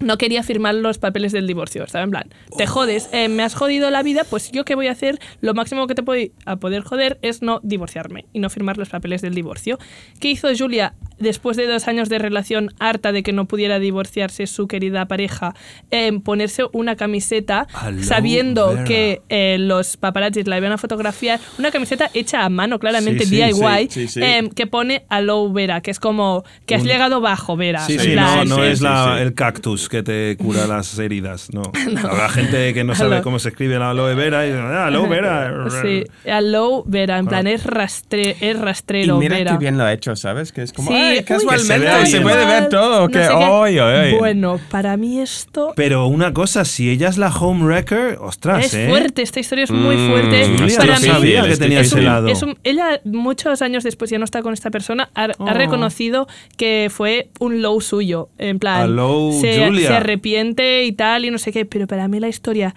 [0.00, 1.84] no quería firmar los papeles del divorcio.
[1.84, 4.88] Estaba en plan, te jodes, eh, me has jodido la vida, pues yo qué voy
[4.88, 8.50] a hacer, lo máximo que te puedo a poder joder es no divorciarme y no
[8.50, 9.78] firmar los papeles del divorcio.
[10.18, 14.46] ¿Qué hizo Julia después de dos años de relación harta de que no pudiera divorciarse
[14.46, 15.54] su querida pareja?
[15.90, 18.84] en ponerse una camiseta Hello, sabiendo Vera.
[18.84, 23.30] que eh, los paparazzis la iban a fotografiar, una camiseta hecha a mano, claramente Sí,
[23.30, 24.20] sí, DIY, sí, sí, sí.
[24.22, 27.80] em, que pone Hello Vera, que es como que has Un- llegado bajo Vera.
[27.80, 29.22] Sí, sí, no, no Sí, es sí, la- sí.
[29.22, 31.62] el cactus que te cura las heridas, no.
[32.10, 33.22] Habrá gente que no sabe Hello.
[33.24, 35.66] cómo se escribe la aloe vera y ah, aloe vera.
[35.82, 39.52] Sí, hello Vera, en plan es, rastre, es Y rastrero mira Vera.
[39.52, 40.52] qué bien lo ha hecho, ¿sabes?
[40.52, 42.22] Que es como, ay, casualmente que se vea se, bien.
[42.22, 43.00] puede ver todo.
[43.02, 43.34] No que, sé qué.
[43.34, 44.18] oy, oy, oy.
[44.18, 48.86] Bueno, para mí esto Pero una cosa, si ella es la homewrecker, ostras, es ¿eh?
[48.88, 50.46] fuerte, esta historia es muy Mm, fuerte.
[50.58, 52.28] Julia para mí sabía que tenía ese lado.
[52.28, 55.46] Es un- ella muchos años después ya no está con esta persona, ha, ha Oh.
[55.54, 59.88] reconocido que fue un low suyo, en plan, low se, Julia.
[59.88, 62.74] se arrepiente y tal y no sé qué, pero para mí la historia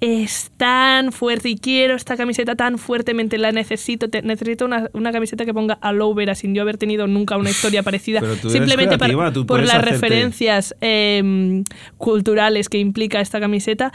[0.00, 5.10] es tan fuerte y quiero esta camiseta tan fuertemente, la necesito, te- necesito una, una
[5.10, 8.48] camiseta que ponga aloe vera sin yo haber tenido nunca una historia parecida, Pero tú
[8.48, 11.64] eres simplemente para- creativa, tú por las hacerte- referencias em,
[11.96, 13.92] culturales que implica esta camiseta,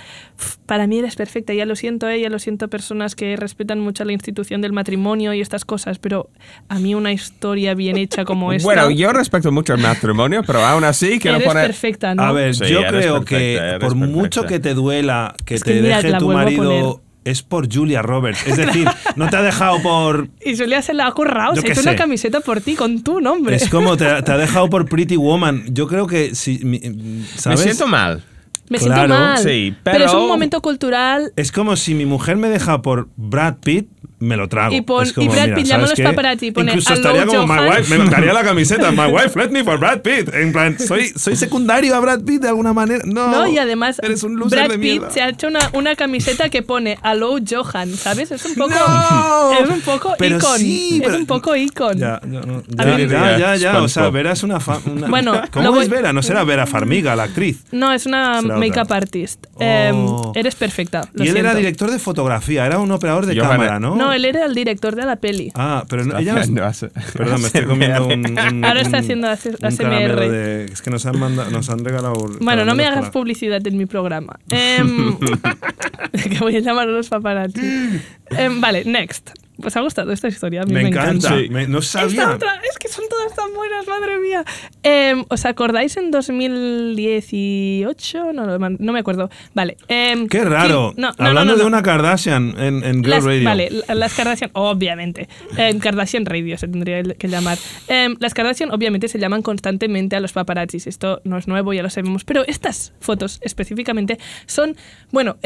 [0.65, 4.03] para mí eres perfecta, ya lo siento, eh, ya lo siento personas que respetan mucho
[4.03, 6.29] la institución del matrimonio y estas cosas, pero
[6.67, 8.65] a mí una historia bien hecha como esta...
[8.65, 11.65] Bueno, yo respeto mucho el matrimonio, pero aún así quiero eres poner...
[11.67, 12.23] perfecta, ¿no?
[12.23, 14.07] A ver, Sí, yo eres creo perfecta, que eres por perfecta.
[14.17, 17.01] mucho que te duela que Es te que mira, deje la tu vuelvo a marido,
[17.23, 18.47] es por Julia Roberts.
[18.47, 20.30] Es decir, no te ha dejado por...
[20.43, 23.56] Y Julia se la ha currado, se hecho una camiseta por ti con tu nombre.
[23.56, 25.65] Es como te, ha- te ha dejado por Pretty Woman.
[25.67, 26.60] Yo creo que si...
[26.63, 28.23] mi- Me siento mal.
[28.69, 29.38] Me siento Claro, mal.
[29.38, 30.06] sí, pero...
[30.06, 33.89] es pero- un momento cultural Es como si mi mujer me deja por Brad Pitt,
[34.21, 34.73] me lo trago.
[34.73, 36.93] Y pon- Es como, y Brad Pitt llama a ¿sabes los paparazzi y pone, Incluso
[36.93, 37.69] "Hello, estaría como my Johan".
[37.79, 40.34] wife, me daría la camiseta, my wife let me for Brad Pitt.
[40.34, 43.03] En plan, soy, soy secundario a Brad Pitt de alguna manera.
[43.05, 45.95] No, No, y además eres un loser Brad de Pitt se ha hecho una, una
[45.95, 48.31] camiseta que pone Hello Johan, ¿sabes?
[48.31, 49.51] Es un poco No.
[49.60, 51.97] es un poco Pero icon, sí, es un poco icon.
[51.97, 54.10] Ya, ya, no, ya, mí- ya, ya, ya, O sea.
[54.12, 56.13] Vera es una, fa- una- Bueno, ¿Cómo voy- es Vera?
[56.13, 57.63] No será Vera Farmiga, la actriz.
[57.71, 59.45] No, es una make-up artist.
[59.55, 59.60] Oh.
[59.62, 61.07] Eh, eres perfecta.
[61.13, 63.95] lo y él era director de fotografía, era un operador de cámara, ¿no?
[63.95, 65.52] No, él era el director de la peli.
[65.56, 69.28] Ah, pero no- ella no es- Perdón, me estoy comiendo un, un- Ahora está haciendo
[69.30, 70.30] ASMR.
[70.30, 72.13] de- es que nos han, manda- nos han regalado.
[72.39, 74.39] Bueno, no me hagas para- publicidad en mi programa.
[74.50, 75.17] Em,
[76.13, 77.62] que voy a llamar a los paparazzi.
[78.32, 79.32] Em, vale, next.
[79.63, 80.62] ¿Os ha gustado esta historia?
[80.62, 81.50] A mí Me, me, encanta, Sí.
[81.50, 82.32] me- no sabía.
[82.32, 84.43] otra, es que son todas tan buenas, madre mía.
[84.84, 88.34] Em, ¿Os acordáis en 2018?
[88.34, 89.30] No, no, no me acuerdo.
[89.54, 89.78] Vale.
[89.88, 90.93] em, Qué raro.
[90.97, 93.43] No, no, Hablando no, no, de una Kardashian en, en Girl Las, Radio.
[93.45, 95.28] Vale, la- las Kardashian, obviamente.
[95.58, 97.58] En Kardashian Radio se tendría que llamar.
[97.88, 100.88] Em, las Kardashian, obviamente, se llaman constantemente a los paparazzis.
[100.88, 102.24] Esto no es nuevo, ya lo sabemos.
[102.24, 104.76] Pero estas fotos específicamente son.
[105.12, 105.38] Bueno,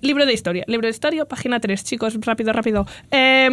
[0.00, 0.64] libro de historia.
[0.66, 1.84] Libro de historia, página 3.
[1.84, 2.86] Chicos, rápido, rápido.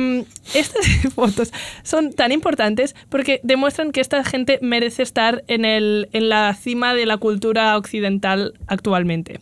[0.05, 1.51] Em, estas fotos
[1.83, 6.93] son tan importantes porque demuestran que esta gente merece estar en, el, en la cima
[6.93, 9.39] de la cultura occidental actualmente.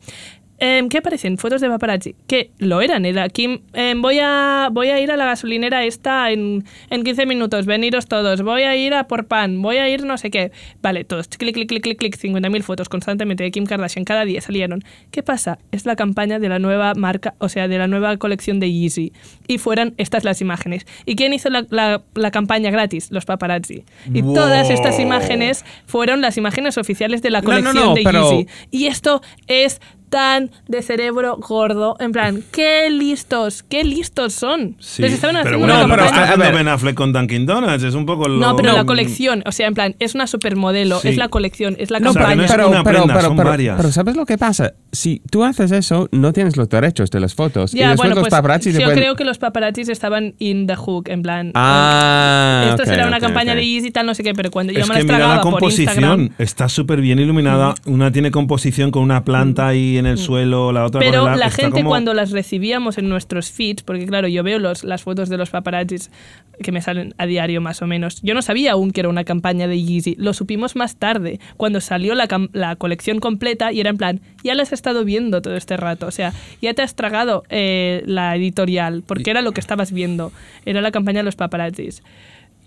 [0.65, 1.37] Em, ¿Qué aparecen?
[1.37, 2.15] Fotos de paparazzi.
[2.25, 3.59] Que lo eran, era Kim.
[3.73, 8.07] em, voy, a, voy a ir a la gasolinera esta en, en 15 minutos, veniros
[8.07, 8.41] todos.
[8.43, 10.53] Voy a ir a por pan, voy a ir no sé qué.
[10.81, 11.27] Vale, todos.
[11.27, 12.15] Clic, clic, clic, clic, clic.
[12.17, 14.05] 50.000 fotos constantemente de Kim Kardashian.
[14.05, 14.85] Cada día salieron.
[15.11, 15.59] ¿Qué pasa?
[15.73, 19.11] Es la campaña de la nueva marca, o sea, de la nueva colección de Yeezy.
[19.49, 20.85] Y fueran estas las imágenes.
[21.05, 23.11] ¿Y quién hizo la, la- la campaña gratis?
[23.11, 23.83] Los paparazzi.
[24.13, 24.33] Y Wow.
[24.35, 28.31] todas estas imágenes fueron las imágenes oficiales de la No, no, colección no, de pero-
[28.31, 28.47] Yeezy.
[28.71, 29.81] Y esto es
[30.13, 31.95] tan de cerebro gordo.
[31.99, 34.75] En plan, qué listos, qué listos son.
[34.79, 36.51] Sí, Les estaban pero haciendo bueno, una pero pero está.
[36.51, 38.37] Ben Affleck con Dunkin' Donuts, es un poco lo...
[38.39, 41.07] No, pero lo- la colección, o sea, en plan, es una supermodelo, Sí.
[41.07, 42.35] es la colección, es la No, campaña.
[42.35, 43.75] no es pero, una pero, prenda, pero, son pero- varias.
[43.77, 44.73] pero ¿sabes lo que pasa?
[44.91, 47.73] Si tú haces eso, no tienes los derechos de las fotos.
[47.73, 50.67] y Ya, después bueno, los pues paparazzi yo pueden- creo que los paparazzis estaban in
[50.67, 51.51] the hook, en plan.
[51.55, 53.57] Ah, esto ok, será una ok, campaña ok.
[53.57, 55.41] de Yeezy y tal, no sé qué, pero cuando yo Es me mira tragaba la
[55.41, 56.29] por composición, Instagram.
[56.37, 57.73] está súper bien iluminada.
[57.85, 61.39] Una tiene composición con una planta ahí en el suelo, la otra con Pero el-
[61.39, 65.03] la gente como- cuando las recibíamos en nuestros feeds, porque claro, yo veo los, las
[65.03, 66.11] fotos de los paparazzis
[66.61, 68.21] que me salen a diario más o menos.
[68.21, 70.15] Yo no sabía aún que era una campaña de Yeezy.
[70.19, 74.53] Lo supimos más tarde, cuando salió la, la colección completa y era en plan, ya
[74.53, 76.05] las has estado viendo todo este rato.
[76.07, 80.31] O sea, ya te has tragado eh, la editorial, porque era lo que estabas viendo.
[80.65, 82.03] Era la campaña de los paparazzis.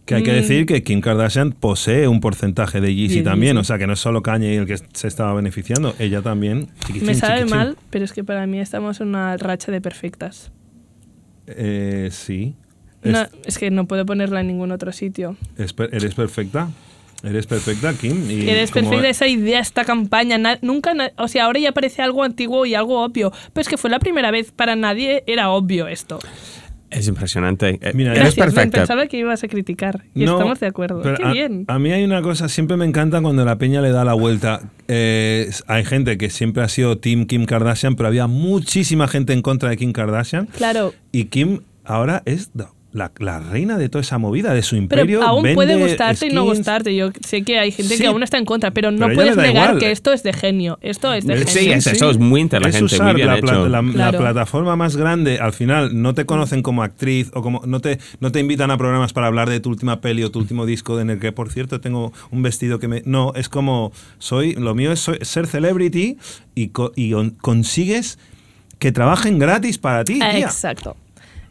[0.07, 0.37] Que hay que Mm.
[0.37, 3.61] decir que Kim Kardashian posee un porcentaje de Yeezy también, Yeezy.
[3.61, 6.69] o sea que no es solo Kanye el que se estaba beneficiando, ella también.
[6.87, 10.53] chiquitín, Me sabe mal, pero es que para mí estamos en una racha de perfectas.
[11.49, 12.55] Eh, sí.
[13.03, 15.37] Es- No, es que no puedo ponerla en ningún otro sitio.
[15.59, 16.71] es per- eres perfecta.
[17.25, 18.31] Eres perfecta, Kim.
[18.31, 20.37] Y Eres perfecta esa idea, esta campaña.
[20.39, 23.33] na- nunca, na- o sea, ahora ya parece algo antiguo y algo obvio.
[23.53, 26.19] Pero es que fue la primera vez para nadie era obvio esto.
[26.97, 27.79] Es impresionante.
[27.83, 28.79] Eh, Mira, Eres Gracias, Ben, perfecta.
[28.79, 30.05] pensaba que ibas a criticar.
[30.15, 31.03] Y No, estamos de acuerdo.
[31.03, 31.65] pero Qué a, bien.
[31.69, 34.63] A mí hay una cosa, siempre me encanta cuando la peña le da la vuelta.
[34.89, 39.43] Eh, hay gente que siempre ha sido Team Kim Kardashian, pero había muchísima gente en
[39.43, 40.47] contra de Kim Kardashian.
[40.47, 40.95] Claro.
[41.13, 42.51] Y Kim ahora es
[42.97, 45.23] la, la reina de toda esa movida, de su Pero imperio.
[45.23, 46.97] aún vende puede gustarte y no gustarte.
[46.97, 49.37] Yo sé que hay gente Sí, que aún está en contra, pero no pero puedes
[49.37, 49.79] negar igual.
[49.79, 50.79] que esto es de genio.
[50.81, 51.53] Esto es de Eh, genio.
[51.53, 53.47] Sí, es- eso es muy inteligente, Es usar muy bien la, hecho.
[53.47, 54.19] pla- la- la Claro.
[54.19, 55.39] plataforma más grande.
[55.39, 58.79] Al final no te conocen como actriz o como no te, no te invitan a
[58.79, 61.51] programas para hablar de tu última peli o tu último disco en el que, por
[61.51, 63.03] cierto, tengo un vestido que me...
[63.05, 64.55] No, es como soy...
[64.55, 66.17] Lo mío es soy- ser celebrity
[66.55, 68.19] y, co- y on- consigues
[68.79, 70.41] que trabajen gratis para ti, tía.
[70.41, 70.97] Exacto.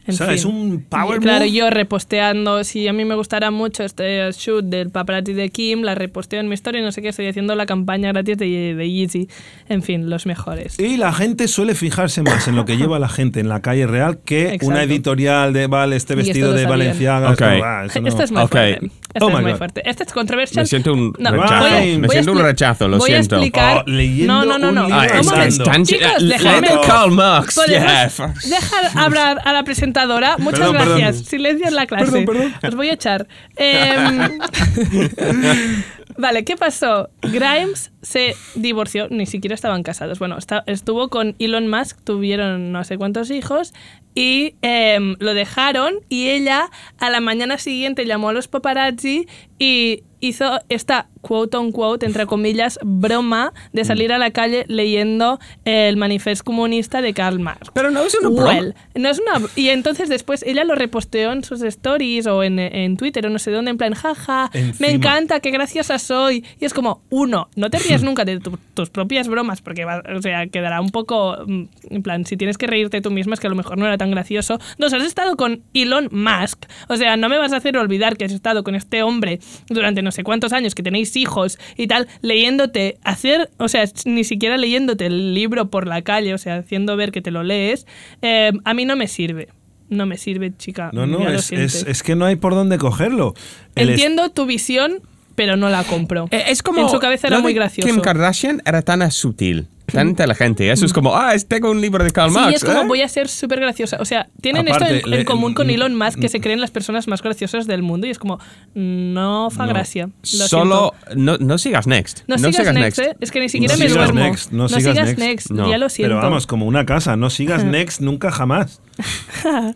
[0.08, 1.52] O sea, es un power Y, Claro, move.
[1.52, 5.94] yo reposteando, si a mí me gustara mucho este shoot del paparazzi de Kim, la
[5.94, 8.90] reposteo en mi historia y no sé qué, estoy haciendo la campaña gratis de, de
[8.90, 9.28] Yeezy.
[9.68, 10.78] En fin, los mejores.
[10.78, 13.86] Y la gente suele fijarse más en lo que lleva la gente en la calle
[13.86, 14.66] real que Exacto.
[14.66, 16.70] una editorial de, vale, este vestido de sabían.
[16.70, 17.30] Valenciaga.
[17.30, 17.40] Ok.
[17.40, 18.08] esto, ah, eso no.
[18.08, 18.50] Esto es muy Ok.
[18.52, 18.90] fuerte.
[19.14, 19.58] Esto Oh es muy God.
[19.58, 19.82] fuerte.
[19.88, 20.62] Esto es controversial.
[20.64, 21.68] Me siento un No, rechazo.
[21.70, 23.36] voy Me voy siento un rechazo, lo voy siento.
[23.36, 23.84] a explicar.
[23.86, 24.94] Oh, leyendo no, no, no, no.
[24.94, 25.64] Ah, Un momento.
[25.84, 28.10] Chicos, Karl Marx, ¿Podemos yeah.
[28.44, 29.64] dejar hablar a la
[29.96, 30.36] presentadora?
[30.38, 30.98] Muchas Perdón, perdón.
[30.98, 31.26] gracias.
[31.26, 32.04] Silencio en la clase.
[32.04, 32.54] Perdón, perdón.
[32.62, 33.26] Os voy a echar.
[33.56, 34.38] Em,
[36.16, 37.10] vale, ¿qué pasó?
[37.22, 40.20] Grimes se divorció, ni siquiera estaban casados.
[40.20, 43.74] Bueno, esta- estuvo con Elon Musk, tuvieron no sé cuántos hijos
[44.14, 49.26] y em, lo dejaron y ella a la mañana siguiente llamó a los paparazzi
[49.58, 55.38] y hizo esta quote on quote, entre comillas, broma de salir a la calle leyendo
[55.64, 57.70] el manifiesto comunista de Karl Marx.
[57.74, 58.44] Pero no es una broma.
[58.48, 59.46] Well, no es una...
[59.56, 63.38] Y entonces después ella lo reposteó en sus stories o en, en Twitter o no
[63.38, 64.88] sé dónde, en plan, jaja, me Encima.
[64.88, 66.44] encanta, qué graciosa soy.
[66.60, 70.02] Y es como, uno, no te ríes nunca de tu- tus propias bromas porque, va-
[70.16, 73.40] o sea, quedará un poco, mm, en plan, si tienes que reírte tú misma es
[73.40, 74.58] que a lo mejor no era tan gracioso.
[74.78, 76.66] Dos, has estado con Elon Musk.
[76.88, 80.02] O sea, no me vas a hacer olvidar que has estado con este hombre durante
[80.02, 84.56] no sé cuántos años, que tenéis hijos y tal, leyéndote, hacer, o sea, ni siquiera
[84.56, 87.86] leyéndote el libro por la calle, o sea, haciendo ver que te lo lees,
[88.22, 89.48] eh, a mí no me sirve.
[89.88, 90.90] No me sirve, chica.
[90.92, 93.34] No, no, es, es- es que no hay por dónde cogerlo.
[93.76, 95.00] El Entiendo tu visión,
[95.36, 96.26] pero no la compro.
[96.32, 96.80] Eh, Es como.
[96.80, 97.88] En su cabeza era muy gracioso.
[97.88, 100.70] Kim Kardashian era tan sutil, tan inteligente.
[100.72, 102.56] Eso es como, ah, tengo un libro de Karl Sí, Marx.
[102.56, 102.86] es como ¿eh?
[102.88, 103.98] voy a ser súper graciosa.
[104.00, 106.40] O sea, tienen Aparte, esto en, en le- común con mm, Elon Musk, que se
[106.40, 108.06] creen las personas más graciosas del mundo.
[108.06, 108.40] Y es como,
[108.74, 109.68] no fa No.
[109.72, 110.06] gracia.
[110.06, 110.94] Lo Solo.
[111.14, 112.20] No, no sigas next.
[112.26, 113.16] No, sigas, next, ¿eh?
[113.20, 114.20] Es que ni siquiera No me sigas duermo.
[114.28, 115.50] next, no sigas next.
[115.50, 115.68] No.
[115.70, 116.16] ya lo siento.
[116.16, 118.80] Pero vamos, como una casa, no sigas next nunca jamás.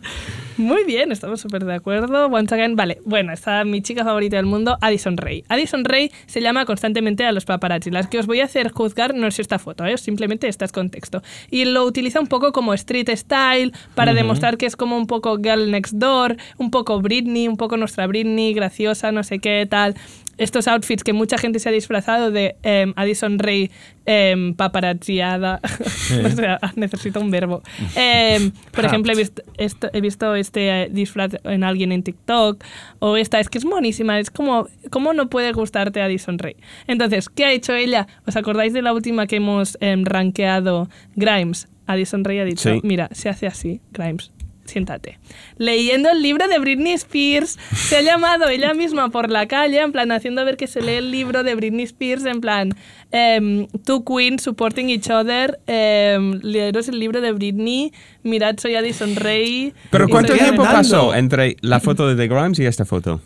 [0.56, 2.26] Muy bien, estamos súper de acuerdo.
[2.26, 2.98] Once again, vale.
[3.04, 5.44] Bueno, está mi chica favorita del mundo, Addison Ray.
[5.48, 7.90] Addison Ray se llama constantemente a los paparazzi.
[7.90, 9.96] Las que os voy a hacer juzgar no es esta foto, ¿eh?
[9.96, 11.22] simplemente esta es contexto.
[11.50, 15.36] Y lo utiliza un poco como street style para demostrar que es como un poco
[15.38, 19.94] girl next door, un poco Britney, un poco nuestra Britney, graciosa, no sé qué, tal.
[20.40, 23.70] Estos outfits que mucha gente se ha disfrazado de em, Addison Ray
[24.06, 25.60] em, paparazziada.
[26.24, 27.62] o sea, necesito un verbo.
[27.94, 32.64] Em, por ejemplo, he visto, esto- he visto este eh, disfraz en alguien en TikTok.
[33.00, 34.18] O esta, es que es monísima.
[34.18, 36.56] Es como, ¿cómo no puede gustarte Addison Ray?
[36.86, 38.06] Entonces, ¿qué ha hecho ella?
[38.26, 40.88] ¿Os acordáis de la última que hemos em, rankeado?
[41.16, 41.68] Grimes.
[41.86, 42.80] Addison Ray ha dicho, Sí.
[42.82, 44.32] mira, se hace así, Grimes.
[44.70, 45.18] Siéntate.
[45.58, 49.92] Leyendo el libro de Britney Spears, se ha llamado ella misma por la calle, en
[49.92, 52.70] plan, haciendo ver que se lee el libro de Britney Spears, en plan,
[53.10, 57.92] em, two queens supporting each other, em, leeros el libro de Britney,
[58.22, 59.74] mirad, soy Addison Ray.
[59.90, 63.20] Pero ¿cuánto tiempo pasó entre la foto de The Grimes y esta foto?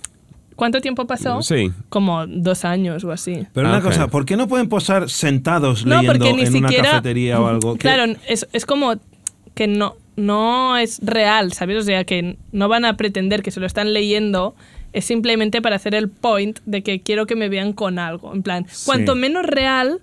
[0.57, 1.42] ¿Cuánto tiempo pasó?
[1.42, 1.72] Sí.
[1.88, 3.45] Como dos años o así.
[3.53, 3.84] Pero Ah, una ok.
[3.86, 6.82] cosa, ¿por qué no pueden posar sentados No, leyendo porque ni en siquiera.
[6.82, 7.72] una cafetería o algo?
[7.74, 8.95] ¿Qué- Claro, es, es como
[9.57, 11.79] que no, no es real, ¿sabes?
[11.79, 14.55] O sea, que no van a pretender que se lo están leyendo.
[14.93, 18.33] Es simplemente para hacer el point de que quiero que me vean con algo.
[18.33, 20.01] En plan, cuanto menos real,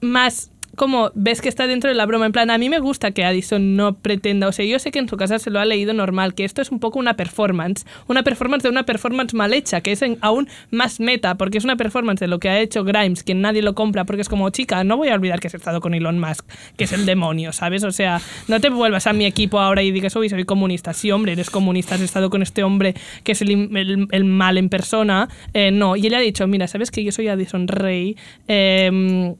[0.00, 2.26] más como ves que está dentro de la broma.
[2.26, 4.98] En plan, a mí me gusta que Addison no pretenda, o sea, yo sé que
[4.98, 7.84] en su casa se lo ha leído normal, que esto es un poco una performance,
[8.08, 11.76] una performance de una performance mal hecha, que es aún más meta, porque es una
[11.76, 14.82] performance de lo que ha hecho Grimes, que nadie lo compra, porque es como, chica,
[14.84, 16.46] no voy a olvidar que has estado con Elon Musk,
[16.76, 17.84] que es el demonio, ¿sabes?
[17.84, 20.92] O sea, no te vuelvas a mi equipo ahora y digas, uy, soy comunista.
[20.94, 22.94] Sí, hombre, eres comunista, has estado con este hombre
[23.24, 25.28] que es el, el- mal en persona.
[25.52, 28.16] Eh, no, y él ha dicho, mira, ¿sabes que yo soy Addison Rey?
[28.48, 29.34] Em,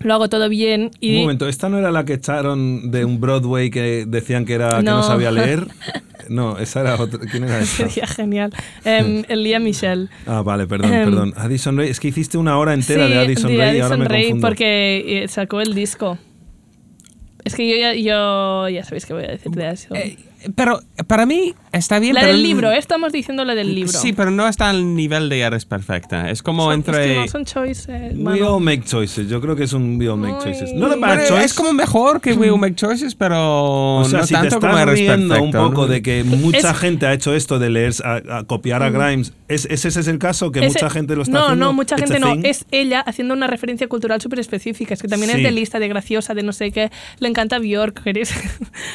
[0.00, 1.16] lo hago todo bien y...
[1.16, 4.78] Un momento, ¿esta no era la que echaron de un Broadway que decían que, era,
[4.78, 5.02] que no No.
[5.02, 5.66] sabía leer?
[6.28, 7.20] No, esa era otra.
[7.20, 7.88] ¿Quién era esa?
[7.88, 8.52] Sería genial.
[8.84, 10.08] Em, el Lía Michelle.
[10.26, 11.34] Ah, vale, perdón, Em, perdón.
[11.36, 13.98] Addison Ray, es que hiciste una hora entera Sí, de Addison Ray y ahora Addison
[14.00, 14.46] me Rae, confundo.
[14.48, 16.18] porque eh, sacó el disco.
[17.44, 19.94] Es que yo ya, yo ya sabéis que voy a decir de eso.
[19.94, 20.16] Eh,
[20.54, 22.14] pero para mí está bien.
[22.14, 22.78] la pero del el- libro, ¿eh?
[22.78, 23.92] estamos diciendo la del libro.
[23.92, 26.30] Sí, pero no está al nivel de Eres Perfecta.
[26.30, 27.04] Es como Son- entre...
[27.04, 28.12] Es que no son choices.
[28.14, 28.56] We mano.
[28.56, 29.28] all make choices.
[29.28, 30.72] Yo creo que es un we all make choices.
[30.74, 31.44] No de bad choice.
[31.44, 34.56] es como mejor que We Will Make Choices, pero o sea, no si te tanto
[34.56, 35.60] estás como Eres riendo Perfecta.
[35.62, 35.86] un poco ¿no?
[35.88, 39.32] de que mucha Es- gente ha hecho esto de leer, a, a copiar a Grimes,
[39.48, 40.52] ¿es, ¿ese es el caso?
[40.52, 41.64] ¿Que Ese- mucha gente lo está no, haciendo?
[41.66, 42.32] No, mucha It's a gente no.
[42.34, 42.40] thing?
[42.44, 44.94] Es ella haciendo una referencia cultural súper específica.
[44.94, 45.38] Es que también Sí.
[45.38, 46.90] es de lista, de graciosa, de no sé qué.
[47.18, 48.02] Le encanta Bjork.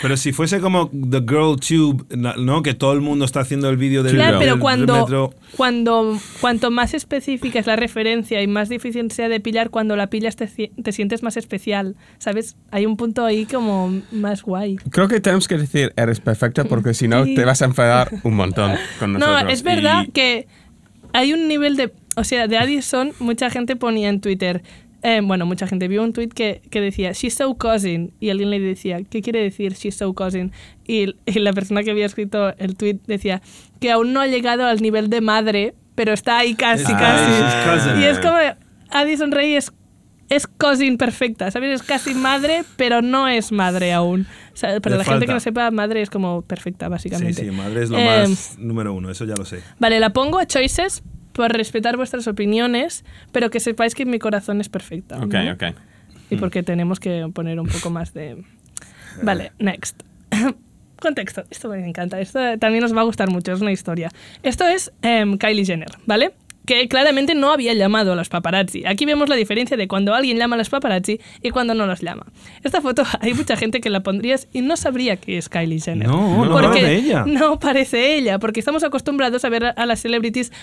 [0.02, 2.64] Pero si fuese como The Girl Tube, na- ¿no?
[2.64, 5.34] Que todo el mundo está haciendo el vídeo del, Claro, del pero cuando, metro.
[5.58, 10.08] cuando cuanto más específica es la referencia y más difícil sea de pillar, cuando la
[10.08, 11.96] pillas te, te sientes más especial.
[12.18, 12.56] ¿Sabes?
[12.72, 14.78] Hay un punto ahí como más guay.
[14.92, 17.36] Creo que tenemos que decir Eres Perfecta porque si no Sí.
[17.36, 19.44] te vas a enfadar un montón con nosotros.
[19.44, 20.48] No, es verdad Y- que
[21.14, 21.92] hay un nivel de...
[22.18, 24.64] O sea, de Addison, mucha gente ponía en Twitter...
[25.04, 28.50] eh, bueno, mucha gente vio un tweet que, que decía She's so cousin y alguien
[28.52, 30.52] le decía ¿qué quiere decir She's so cousin?
[30.86, 33.42] Y, y la persona que había escrito el tweet decía
[33.80, 37.70] que aún no ha llegado al nivel de madre pero está ahí casi, Está casi.
[37.90, 38.02] cousin.
[38.02, 38.38] Y es como
[38.92, 39.72] Addison Rae es,
[40.30, 41.82] es cousin perfecta, ¿sabes?
[41.82, 44.26] Es casi madre, pero no es madre aún.
[44.54, 45.34] O sea, para Le la gente que falta.
[45.34, 47.44] no sepa, madre es como perfecta, Sí, básicamente.
[47.44, 49.60] sí, madre es lo Em, más número uno, eso ya lo sé.
[49.80, 51.04] Vale, la pongo a choices
[51.34, 55.18] por respetar vuestras opiniones, pero que sepáis que mi corazón es perfecta.
[55.18, 55.54] Ok, ¿no?
[55.54, 55.64] ok.
[56.30, 58.44] Y porque tenemos que poner un poco más de...
[59.22, 60.04] Vale, next.
[61.02, 61.44] Contexto.
[61.50, 62.22] Esto me encanta.
[62.22, 63.52] Esto también os va a gustar mucho.
[63.52, 64.10] Es una historia.
[64.44, 66.34] Esto es em, Kylie Jenner, ¿vale?
[66.72, 68.86] Que claramente no había llamado a los paparazzi.
[68.86, 72.00] Aquí vemos la diferencia de cuando alguien llama a los paparazzi y cuando no los
[72.00, 72.26] llama.
[72.64, 76.08] Esta foto hay mucha gente que la pondrías y no sabría que es Kylie Jenner.
[76.08, 77.26] No, no parece ella.
[77.28, 80.54] No parece ella, porque estamos acostumbrados a ver a- las celebrities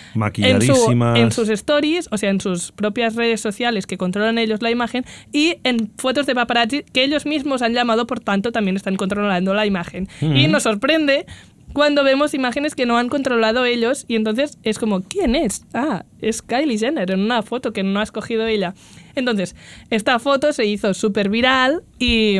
[0.48, 0.86] en, su-
[1.18, 5.04] en sus stories, o sea, en sus propias redes sociales que controlan ellos la imagen,
[5.30, 9.52] y en fotos de paparazzi que ellos mismos han llamado, por tanto, también están controlando
[9.52, 10.08] la imagen.
[10.22, 11.26] Y nos sorprende
[11.72, 15.64] cuando vemos imágenes que no han controlado ellos, y entonces es como, ¿quién es?
[15.74, 18.74] Ah, es Kylie Jenner en una foto que no ha escogido ella.
[19.14, 19.54] Entonces,
[19.90, 22.38] esta foto se hizo súper viral y...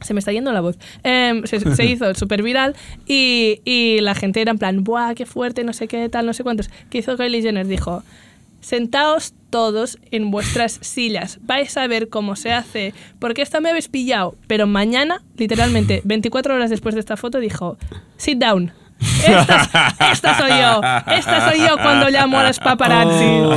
[0.00, 0.78] Se me está yendo la voz.
[1.02, 5.26] Em, se, se hizo súper viral y, y la gente era en plan, ¡buah, qué
[5.26, 5.64] fuerte!
[5.64, 6.70] No sé qué, tal, no sé cuántos.
[6.88, 7.66] ¿Qué hizo Kylie Jenner?
[7.66, 8.04] Dijo,
[8.68, 11.38] sentaos todos en vuestras sillas.
[11.40, 12.92] Vais a ver cómo se hace.
[13.18, 14.36] Porque esta me habéis pillado.
[14.46, 17.78] Pero mañana, literalmente, 24 horas después de esta foto, dijo,
[18.18, 18.72] sit down.
[19.00, 20.80] Esta, esta soy yo.
[21.14, 23.24] Esta soy yo cuando llamo a los paparazzi.
[23.24, 23.54] Oh,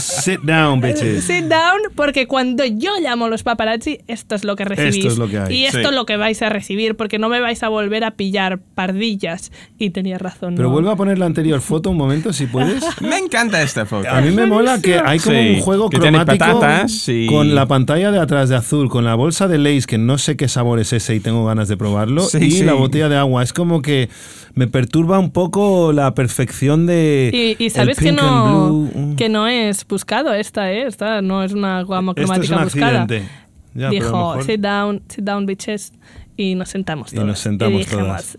[0.00, 1.24] sit down, bitches.
[1.24, 4.96] Sit down, porque cuando yo llamo a los paparazzi, esto es lo que recibís.
[4.96, 5.54] Esto es lo que hay.
[5.54, 5.84] Y esto Sí.
[5.86, 9.52] es lo que vais a recibir, porque no me vais a volver a pillar pardillas.
[9.78, 10.54] Y tenía razón.
[10.56, 10.72] Pero ¿no?
[10.74, 12.84] vuelve a poner la anterior foto un momento, si puedes.
[13.00, 14.08] Me encanta esta foto.
[14.08, 17.66] A mí me mola que hay como Sí, un juego cromático patatas y- con la
[17.66, 20.78] pantalla de atrás de azul, con la bolsa de Lays, que no sé qué sabor
[20.80, 22.64] es ese y tengo ganas de probarlo, Sí, y sí.
[22.64, 23.42] la botella de agua.
[23.42, 24.08] Es como que
[24.54, 27.30] me perturba un poco la perfección de.
[27.58, 28.88] Y, y sabes que no.
[28.94, 29.16] Mm.
[29.16, 30.86] que no es buscado esta, ¿eh?
[30.86, 33.02] Esta no es una gama es cromática un buscada.
[33.02, 33.28] accidente.
[33.74, 35.92] Ya, Dijo, mejor- sit down, sit down, bitches.
[36.38, 37.28] Y nos sentamos Y todos.
[37.28, 38.38] nos sentamos dijimos, todas.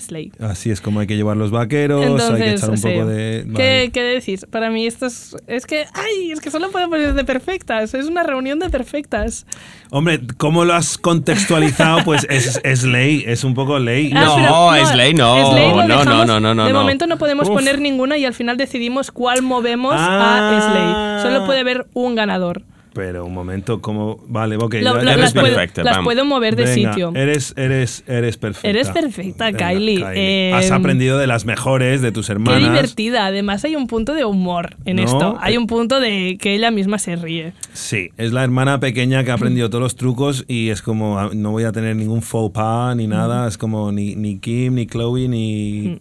[0.00, 0.32] Slay.
[0.40, 2.88] Así es como hay que llevar los vaqueros, hay que Entonces, echar un sí.
[2.88, 3.42] poco de.
[3.44, 3.90] ¿Qué, vale.
[3.92, 4.40] ¿Qué decir?
[4.50, 5.36] Para mí esto es...
[5.46, 7.94] Es que, ay, es que solo puedo poner de perfectas.
[7.94, 9.46] Es una reunión de perfectas.
[9.90, 12.04] Hombre, ¿cómo lo has contextualizado?
[12.04, 14.10] Pues es, es ley, es un poco ley.
[14.14, 15.50] Ah, No, pero Slay no.
[15.52, 16.78] Slay lo No, no, no, no, no, De no.
[16.80, 17.54] momento no podemos Uf.
[17.54, 20.56] poner ninguna y al final decidimos cuál movemos Ah.
[20.58, 21.32] a Slay.
[21.32, 22.62] Solo puede haber un ganador.
[22.96, 24.18] Pero un momento, ¿cómo?
[24.26, 24.74] Vale, ok.
[24.80, 27.12] Lo- eres las, puedo, perfecta, las puedo mover de Venga, sitio.
[27.14, 28.68] Eres, eres, eres perfecta.
[28.68, 30.04] Eres perfecta, Venga, Kylie.
[30.14, 32.60] Eh, Has aprendido de las mejores, de tus Qué hermanas.
[32.62, 33.26] divertida.
[33.26, 35.36] Además hay un punto de humor en No, esto.
[35.40, 35.58] Hay eh.
[35.58, 37.52] un punto de que ella misma se ríe.
[37.74, 41.30] Sí, es la hermana pequeña que ha aprendido todos los trucos y es como, ah,
[41.34, 43.46] no voy a tener ningún faux pas ni nada.
[43.46, 46.00] Es como ni, ni Kim, ni Chloe, ni...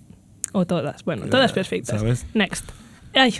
[0.53, 1.03] O todas.
[1.03, 1.99] Bueno, todas perfectas.
[1.99, 2.25] ¿sabes?
[2.33, 2.65] Next.
[3.13, 3.33] Ay,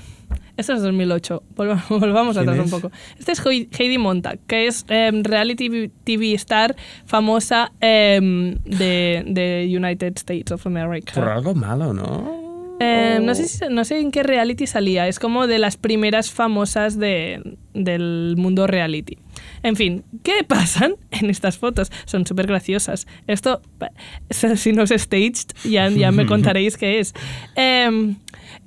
[0.57, 1.43] Este es 2008.
[1.55, 2.91] Volva- Volvamos ¿Quién atrás un poco.
[3.19, 6.75] Este es Hei- Heidi Montag, que es em, reality TV star
[7.05, 11.13] famosa em, de, de United States of America.
[11.13, 12.45] Por algo malo, ¿no?
[12.79, 15.07] Eh, no, sé no sé en qué reality salía.
[15.07, 19.17] Es como de las primeras famosas de- del mundo reality.
[19.66, 21.91] En fin, ¿qué pasan en estas fotos?
[22.05, 23.07] Son súper graciosas.
[23.26, 23.91] Esto, pa-
[24.30, 27.13] si no es staged, ya, ya me contaréis qué es.
[27.55, 28.18] Em,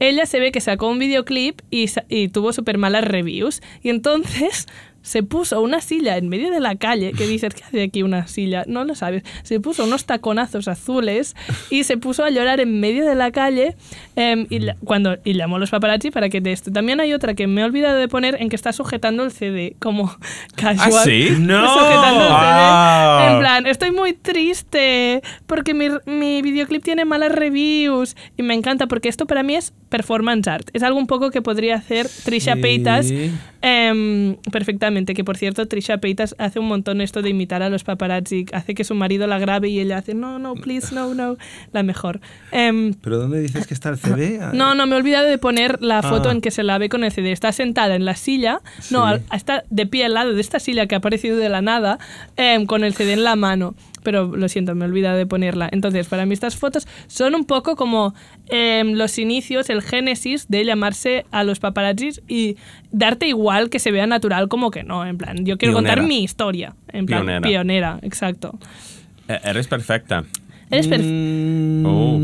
[0.01, 3.62] ella se ve que sacó un videoclip y, y tuvo súper malas reviews.
[3.82, 4.66] Y entonces
[5.09, 8.26] se puso una silla en medio de la calle, que dices, ¿qué hace aquí una
[8.26, 8.64] silla?
[8.66, 9.22] No lo sabes.
[9.42, 11.34] Se puso unos taconazos azules
[11.70, 13.74] y se puso a llorar en medio de la calle
[14.16, 16.70] em, y, la- cuando, y llamó a los paparazzi para que de esto.
[16.70, 19.76] También hay otra que me he olvidado de poner en que está sujetando el CD,
[19.78, 20.14] como
[20.56, 20.92] casual.
[20.94, 21.28] ¿Ah, sí?
[21.38, 21.66] ¡No!
[21.72, 22.36] Sujetando el CD.
[22.40, 23.28] Ah.
[23.32, 28.86] En plan, estoy muy triste porque mi, mi videoclip tiene malas reviews y me encanta
[28.86, 30.68] porque esto para mí es performance art.
[30.72, 32.61] Es algo un poco que podría hacer Trisha Sí.
[32.61, 33.12] Paytas
[33.62, 35.14] em, perfectamente.
[35.14, 38.47] Que por cierto, Trisha Paytas hace un montón esto de imitar a los paparazzi.
[38.53, 41.36] Hace que su marido la grabe y ella hace no, no, please, no, no.
[41.72, 42.20] La mejor.
[42.53, 44.39] Em, ¿Pero dónde dices que está el CD?
[44.55, 46.32] no, no, me he olvidado de poner la foto Ah.
[46.32, 47.32] en que se la ve con el CD.
[47.32, 48.61] Está sentada en la silla,
[48.91, 49.12] no, Sí.
[49.14, 51.99] al- está de pie al lado de esta silla que ha aparecido de la nada,
[52.36, 53.74] em, con el CD en la mano.
[54.09, 55.68] Pero lo siento, me he olvidado de ponerla.
[55.70, 58.14] Entonces, para mí estas fotos son un poco como
[58.48, 62.56] em, los inicios, el génesis de llamarse a los paparazzis y
[62.90, 65.04] darte igual que se vea natural como que no.
[65.04, 66.74] En plan, yo quiero contar mi historia.
[66.90, 67.46] En plan, Pionera.
[67.46, 68.59] pionera, exacto.
[69.28, 70.24] Eh, Eres perfecta.
[70.70, 72.18] Eres Mm, Oh.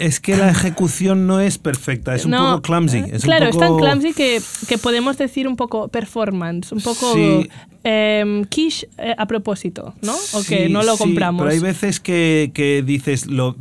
[0.00, 2.98] Es que la ejecución no es perfecta, es un No, poco clumsy.
[2.98, 6.80] Es un claro, poco- es tan clumsy que, que podemos decir un poco performance, un
[6.80, 7.48] poco Sí.
[7.84, 10.14] Em, quiche eh, a propósito, ¿no?
[10.34, 11.40] o que Sí, no lo sí, compramos.
[11.42, 13.56] pero hay veces que, que dices, lo,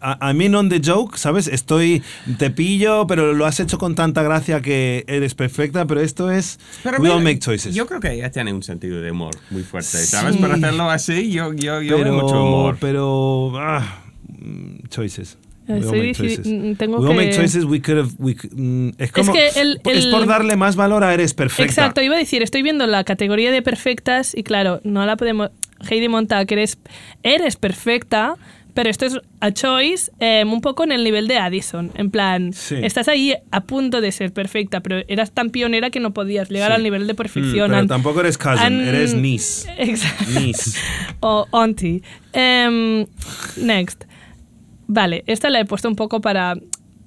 [0.00, 1.46] a, a mí on the joke, ¿sabes?
[1.48, 2.02] Estoy,
[2.38, 6.58] te pillo, pero lo has hecho con tanta gracia que eres perfecta, pero esto es,
[6.82, 7.74] Pero we mira, all make choices.
[7.74, 10.36] Yo creo que ella tiene un sentido de humor muy fuerte, ¿sabes?
[10.36, 12.76] Para hacerlo así, yo, yo, yo veo mucho pero, humor.
[12.80, 15.38] pero, ah, mm, choices.
[15.68, 16.46] Estoy deci- choices.
[16.46, 20.04] mm, tengo We que- choices, we could have, we mm, es como, que el- es
[20.04, 21.64] el- por darle más valor a eres perfecta.
[21.64, 25.50] Exacto, iba a decir, estoy viendo la categoría de perfectas y claro, no la podemos...
[25.90, 26.78] Heidi Montag, eres,
[27.22, 28.36] eres perfecta,
[28.72, 31.90] pero esto es a choice em, un poco en el nivel de Addison.
[31.96, 32.76] En plan, Sí.
[32.82, 36.70] estás ahí a punto de ser perfecta, pero eras tan pionera que no podías llegar
[36.70, 36.76] Sí.
[36.76, 37.70] al nivel de perfección.
[37.70, 39.68] Mm, Pero tampoco eres cousin, eres niece.
[39.78, 40.40] Exacto.
[40.40, 40.78] Niece.
[41.20, 42.02] o auntie.
[42.32, 43.04] Em,
[43.56, 44.04] next.
[44.86, 46.54] Vale, esta la he puesto un poco para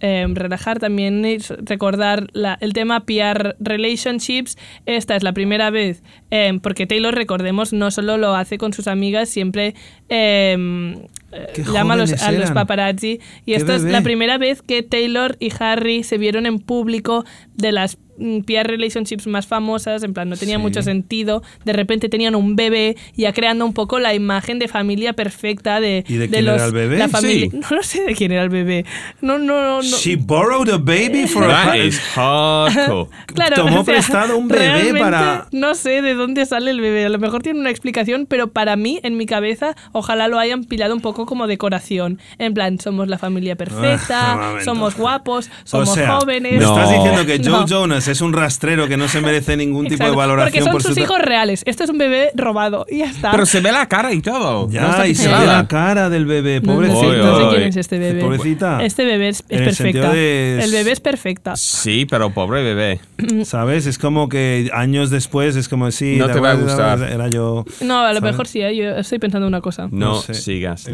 [0.01, 4.57] em, relajar también y recordar la- el tema PR Relationships.
[4.85, 8.87] Esta es la primera vez, em, porque Taylor, recordemos, no solo lo hace con sus
[8.87, 9.75] amigas, siempre
[10.07, 10.93] em,
[11.33, 13.19] eh, llama a los, a paparazzi.
[13.45, 17.25] Y esta es la primera vez que Taylor y Harry se vieron en público
[17.55, 20.61] de las mm, PR relationships más famosas, en plan no tenía Sí.
[20.61, 25.13] mucho sentido, de repente tenían un bebé ya creando un poco la imagen de familia
[25.13, 26.97] perfecta de, ¿Y de quién los, era el bebé?
[26.97, 27.57] La familia, Sí.
[27.69, 28.85] No lo sé de quién era el bebé.
[29.21, 29.77] No, no, no.
[29.77, 29.81] no.
[29.81, 33.09] She borrowed a baby for a That is hardcore.
[33.33, 37.05] Claro, tomó o sea, prestado un bebé para- No sé de dónde sale el bebé.
[37.05, 40.63] A lo mejor tiene una explicación, pero para mí, en mi cabeza, ojalá lo hayan
[40.65, 42.19] pillado un poco como decoración.
[42.37, 46.53] En plan, somos la familia perfecta, somos guapos, O somos sea, jóvenes.
[46.53, 46.75] me No.
[46.77, 47.67] estás diciendo que Joe No.
[47.67, 50.83] Jonas es un rastrero que no se merece ningún tipo de valoración Porque son por
[50.83, 51.63] sus su hijos reales.
[51.65, 52.85] Esto es un bebé robado.
[52.89, 53.31] Y ya está.
[53.31, 54.67] Pero se ve la cara y todo.
[54.67, 57.23] no Ya, está y se ve la cara del bebé, No, no sé- pobrecita.
[57.25, 58.21] no sé, Oy, quién es este bebé.
[58.21, 58.83] Pobrecita.
[58.83, 60.11] Este bebé es, es el perfecta.
[60.11, 61.55] de- El bebé es perfecta.
[61.55, 62.99] Sí, pero pobre bebé.
[63.43, 63.85] ¿Sabes?
[63.85, 66.17] Es como que años después es como si...
[66.17, 67.01] No te va a gustar.
[67.03, 67.65] Era yo...
[67.81, 68.31] No, a lo ¿sabes?
[68.33, 68.75] mejor sí, ¿eh?
[68.75, 69.87] yo estoy pensando una cosa.
[69.91, 70.33] No, No sé.
[70.33, 70.87] sigas.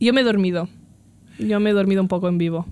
[0.00, 0.68] Yo me he dormido.
[1.38, 2.66] Yo me he dormido un poco en vivo.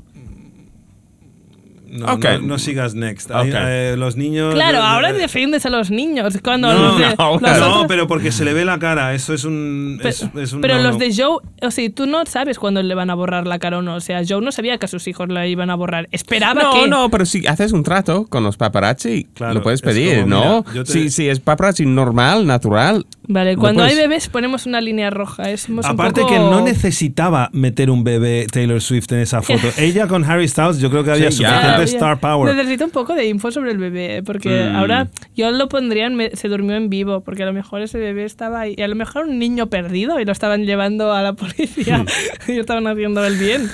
[1.97, 2.25] No, Ok.
[2.25, 3.31] no, no sigas next.
[3.31, 3.57] Ahí, Ok.
[3.61, 4.53] eh, los niños...
[4.53, 6.37] Claro, ahora eh, defiendes a los niños.
[6.43, 7.61] Cuando No, los de, no, los claro.
[7.61, 9.15] No, otros- pero porque se le ve la cara.
[9.15, 10.01] Eso es un...
[10.03, 10.99] Pe- es, es un pero no, los no.
[10.99, 13.83] de Joe, o sea, tú no sabes cuándo le van a borrar la cara o
[13.83, 13.95] no.
[13.95, 16.09] O sea, Joe no sabía que a sus hijos la iban a borrar.
[16.11, 16.89] Esperaba No, que.
[16.89, 20.27] no, pero si haces un trato con los paparazzi, Claro, lo puedes es pedir, como,
[20.27, 20.65] ¿no?
[20.73, 23.07] mira, te- Si, si es paparazzi normal, natural.
[23.29, 25.49] Vale, cuando hay puedes- bebés ponemos una línea roja.
[25.49, 29.41] Es, somos un Aparte poco- que no necesitaba meter un bebé Taylor Swift en esa
[29.43, 29.69] foto.
[29.79, 31.51] Ella con Harry Styles yo creo que había Sí, ya.
[31.51, 32.55] suficiente Star power.
[32.55, 34.77] Necesito un poco de info sobre el bebé, porque Mm.
[34.77, 37.99] ahora yo lo pondría en me- se durmió en vivo, porque a lo mejor ese
[37.99, 41.23] bebé estaba ahí, y a lo mejor un niño perdido y lo estaban llevando a
[41.23, 42.05] la policía
[42.49, 43.69] y estaban haciendo el bien.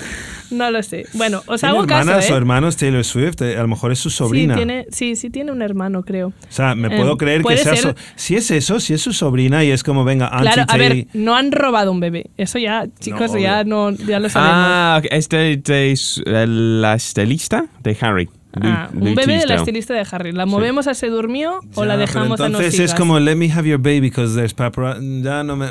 [0.51, 1.07] No lo sé.
[1.15, 2.33] Bueno, os ¿Tiene hago caso, hermanas ¿eh?
[2.33, 3.41] o hermanos Taylor Swift?
[3.43, 4.55] Eh, A lo mejor es su sobrina.
[4.55, 6.29] Sí, tiene, sí, sí tiene un hermano, creo.
[6.29, 7.77] O sea, me Eh, puedo creer que sea...
[7.77, 10.65] ser- so- Si es eso, si es su sobrina y es como, venga, Auntie Claro,
[10.69, 12.31] a ver, no han robado un bebé.
[12.37, 13.43] Eso ya, chicos, obvio.
[13.43, 14.55] ya no ya lo sabemos.
[14.57, 18.29] Ah, es de, de eh, la estilista de Harry.
[18.61, 20.33] Ah, un bebé de la estilista de Harry.
[20.33, 23.37] ¿La movemos a se durmió o Ya, la dejamos a no entonces es como let
[23.37, 25.23] me have your baby because there's paparazzi.
[25.23, 25.69] Ya no me.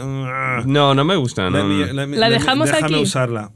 [0.65, 1.49] No, no me gusta.
[1.49, 1.65] No.
[1.65, 3.03] me- ¿La let me- dejamos déjame aquí?
[3.03, 3.51] usarla.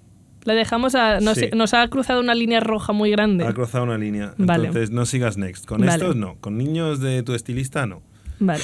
[0.45, 1.19] La dejamos a...
[1.19, 1.49] Nos, Sí.
[1.55, 3.45] nos ha cruzado una línea roja muy grande.
[3.45, 4.33] Ha cruzado una línea.
[4.37, 4.67] Vale.
[4.67, 5.65] Entonces no sigas next.
[5.65, 5.93] Con Vale.
[5.93, 6.35] estos no.
[6.41, 8.01] Con niños de tu estilista no.
[8.39, 8.61] Vale.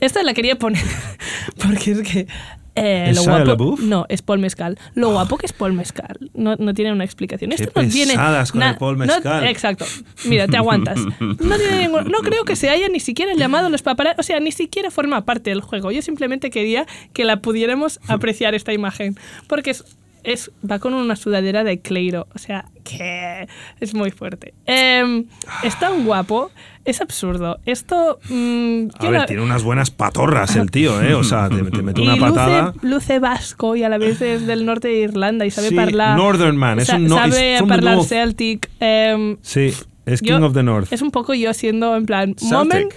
[0.00, 0.82] Esta la quería poner
[1.66, 2.26] porque es que...
[2.74, 3.80] eh, ¿Es lo Shia guapo, LaBeouf?
[3.80, 4.76] no, es Paul Mezcal.
[4.94, 7.50] Lo guapo que es Paul Mezcal no, no tiene una explicación.
[7.50, 8.14] Qué Esto no tiene
[8.50, 9.46] con el Paul no- Mescal.
[9.46, 9.86] exacto.
[10.26, 10.98] Mira, te aguantas.
[11.20, 14.20] No, tiene ningún- no creo que se haya ni siquiera llamado los paparazzi.
[14.20, 15.90] O sea, ni siquiera forma parte del juego.
[15.92, 19.16] Yo simplemente quería que la pudiéramos apreciar esta imagen.
[19.46, 19.84] Porque es,
[20.24, 22.26] es- va con una sudadera de Cleiro.
[22.34, 23.46] O sea, que
[23.80, 24.54] es muy fuerte.
[24.66, 25.26] Em,
[25.62, 26.50] es tan guapo.
[26.84, 27.58] Es absurdo.
[27.64, 28.18] Esto...
[28.28, 31.14] mm, A ver, la- tiene unas buenas patorras el tío, ¿eh?
[31.14, 32.74] O sea, te, te mete una luce, patada.
[32.82, 36.16] luce vasco y a la vez es del norte de Irlanda y sabe Sí, hablar.
[36.18, 38.02] Northern man, es un no- sabe hablar.
[38.04, 38.68] Celtic.
[38.80, 39.72] em, Sí,
[40.04, 40.92] es yo- King of the North.
[40.92, 42.34] Es un poco yo siendo en plan.
[42.36, 42.52] Celtic.
[42.52, 42.92] Moment.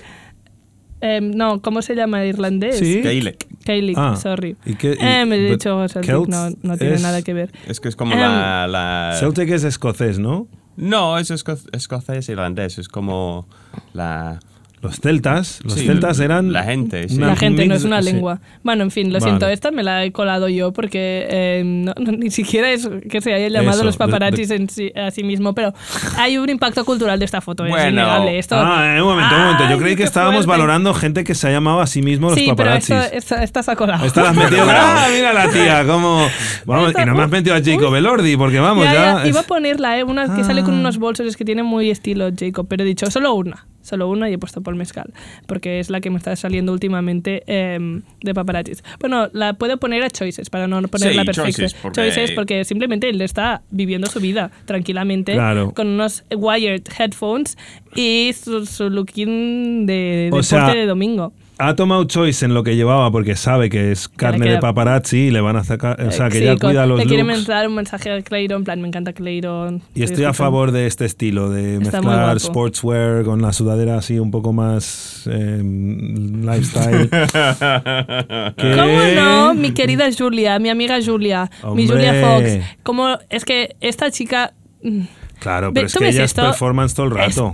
[1.00, 2.80] em, no, ¿cómo se llama irlandés?
[2.80, 3.02] Sí.
[3.02, 3.47] Gaelic.
[3.68, 4.56] Gaelic, Ah, sorry.
[4.66, 7.34] ¿y qué- y- Eh, me he dicho Celtic, Celt no, no tiene es- nada que
[7.34, 7.52] ver.
[7.68, 10.48] Es que es como Em, la, la- Celtic es escocés, ¿no?
[10.78, 12.78] No, es esco- escocés irlandés.
[12.78, 13.48] Es como
[13.94, 14.40] la...
[14.80, 16.54] Los celtas, los Sí, celtas eran.
[16.54, 17.18] la gente, sí.
[17.18, 18.12] la gente no es de- una sí.
[18.12, 18.40] lengua.
[18.62, 19.24] Bueno, en fin, lo Vale.
[19.32, 23.20] siento, esta me la he colado yo porque eh, no- no, ni siquiera es que
[23.20, 25.74] se haya llamado Eso, los de- paparazzis de- en sí- a sí mismo, pero
[26.18, 27.90] hay un impacto cultural de esta foto, es Bueno.
[27.90, 28.38] innegable.
[28.38, 29.64] Esto, Ah, eh, un momento, un momento.
[29.64, 30.52] Yo ¡Ay, creí que estábamos fuerte!
[30.62, 32.96] valorando gente que se ha llamado a sí mismo los Sí, pero paparazzis.
[32.96, 34.06] esto, esta, esta se ha colado.
[34.06, 34.64] Esta la has metido.
[34.70, 35.86] ¡Ah, mira la tía!
[35.88, 36.28] ¿Cómo?
[36.66, 39.00] Vamos, y no me has metido a Jacob Elordi, porque vamos, Ya, ya.
[39.16, 40.04] ya, es- Iba a ponerla, ¿eh?
[40.04, 40.80] una que sale con Ah.
[40.82, 44.30] unos bolsos, es que tiene muy estilo Jacob, pero he dicho solo una, solo una
[44.30, 45.14] y he puesto Paul Mezcal,
[45.48, 48.84] porque es la que me está saliendo últimamente em, de paparazzis.
[49.00, 51.44] Bueno, la puedo poner a Choices para no ponerla Sí, perfecta.
[51.52, 55.74] Choices, porque- Choices porque simplemente él está viviendo su vida tranquilamente Claro.
[55.74, 57.58] con unos wired headphones
[57.96, 61.34] y su, su looking de, de O sea, deporte de domingo.
[61.60, 65.18] Ha tomado choice en lo que llevaba porque sabe que es carne queda- de paparazzi
[65.28, 66.00] y le van a sacar.
[66.02, 67.38] O sea, que Sí, ya con- cuida los Le quiere looks.
[67.40, 69.82] mandar un mensaje a Clayton, en plan, me encanta Clayton.
[69.96, 74.20] Y estoy a favor de este estilo, de Está mezclar sportswear con la sudadera así
[74.20, 77.10] un poco más eh, lifestyle.
[78.58, 78.76] ¿Qué?
[78.76, 79.54] ¿Cómo no?
[79.56, 81.88] Mi querida Julia, mi amiga Julia, mi Hombre.
[81.88, 82.66] Julia Fox.
[82.84, 84.54] Como es que esta chica.
[84.84, 85.02] mm,
[85.40, 87.52] Claro, pero es ¿tú que ella es performance todo el rato.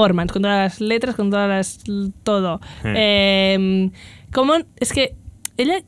[0.00, 1.78] performance, con todas las letras, con todas las.
[2.22, 2.60] todo.
[2.84, 3.90] Eh.
[4.32, 4.54] ¿Cómo?
[4.78, 5.14] Es que
[5.56, 5.78] ella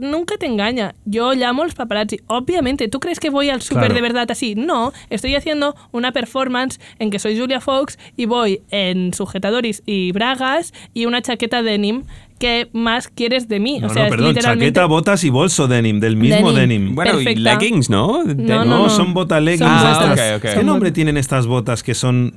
[0.00, 0.94] nunca te engaña.
[1.04, 2.18] Yo llamo a los paparazzi.
[2.26, 3.94] Obviamente, ¿tú crees que voy al súper Claro.
[3.94, 4.54] de verdad así?
[4.56, 10.10] No, estoy haciendo una performance en que soy Julia Fox y voy en sujetadores y
[10.12, 12.02] bragas y una chaqueta denim.
[12.40, 13.78] ¿Qué más quieres de mí?
[13.78, 14.66] no, o sea, no, es perdón, literalmente...
[14.66, 16.68] chaqueta, botas y bolso denim, del mismo Denim.
[16.82, 16.94] denim.
[16.94, 17.40] Bueno, y Perfecta.
[17.54, 18.24] leggings, ¿no?
[18.24, 18.90] De- No, No, no.
[18.90, 19.70] son bota leggings.
[19.72, 20.54] Ah, ok, ok.
[20.58, 22.34] ¿Qué nombre tienen estas botas que son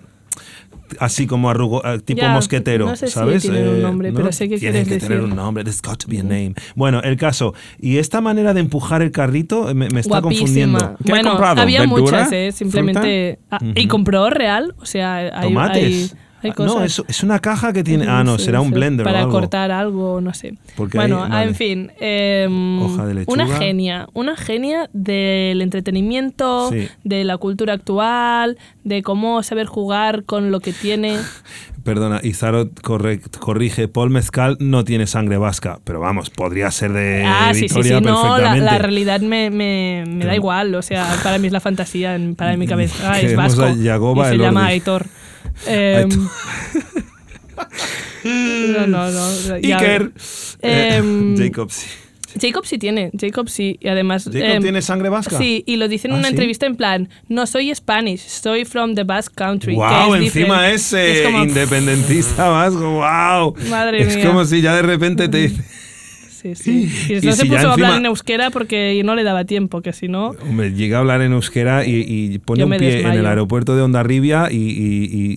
[0.99, 3.41] así como arrugo, eh, tipo mosquetero, no sé si ¿sabes?
[3.43, 5.23] tienen un Eh, nombre, pero sé qué Tienen que tener decir.
[5.31, 6.53] un nombre, there's got to be a name.
[6.75, 10.39] Bueno, el caso, y esta manera de empujar el carrito eh, me, me está Guapísima.
[10.79, 10.95] confundiendo.
[11.03, 11.61] ¿Qué Bueno, comprado?
[11.61, 12.01] había ¿Verdura?
[12.01, 12.51] muchas, ¿eh?
[12.51, 13.39] Simplemente.
[13.51, 16.13] Ah, Y compró real, o sea, hay, Tomates.
[16.13, 16.75] hay, hay Ah, cosas.
[16.75, 18.05] no, es, es una caja que tiene.
[18.07, 19.31] Ah, no, Sí, será un sí, blender Para o algo.
[19.33, 20.55] cortar algo, no sé.
[20.75, 21.49] Porque bueno, vale.
[21.49, 21.91] en fin.
[21.99, 23.33] em, Hoja de lechuga.
[23.45, 24.07] Una genia.
[24.13, 26.87] Una genia del entretenimiento, Sí.
[27.03, 31.17] de la cultura actual, de cómo saber jugar con lo que tiene.
[31.83, 32.21] Perdona,
[32.83, 37.61] corre- corrige, Paul Mezcal no tiene sangre vasca, pero vamos, podría ser de ah, sí,
[37.61, 37.75] sí, sí.
[37.81, 40.75] Vitoria No, la, realidad me, me, me da igual.
[40.75, 43.11] O sea, para mí es la fantasía, para mi cabeza.
[43.13, 43.67] Ah, es vasco.
[43.69, 45.05] y se llama Aitor.
[45.67, 46.09] Em,
[48.23, 49.57] no, no, no.
[49.59, 50.11] ya- Iker.
[50.61, 51.87] Eh, Em, Jacob, sí.
[52.39, 54.25] Jacob sí tiene, Jacob sí, y además...
[54.25, 55.35] ¿Jacob em, tiene sangre vasca?
[55.37, 56.33] Sí, y lo dice en ¿Ah, una sí?
[56.33, 59.73] entrevista en plan, no soy Spanish, soy from the Basque Country.
[59.73, 60.75] Wow, es encima different".
[60.75, 63.55] es, eh, Es como, independentista vasco, wow.
[63.69, 64.27] Madre es mía.
[64.27, 65.63] como si ya de repente te dice,
[66.41, 66.89] Sí, sí.
[67.09, 69.81] Y, Y no se si puso a hablar en euskera porque no le daba tiempo,
[69.81, 70.29] que si no...
[70.41, 73.81] hombre, llega a hablar en euskera y, y pone un pie en el aeropuerto de
[73.81, 74.57] Ondarribia y,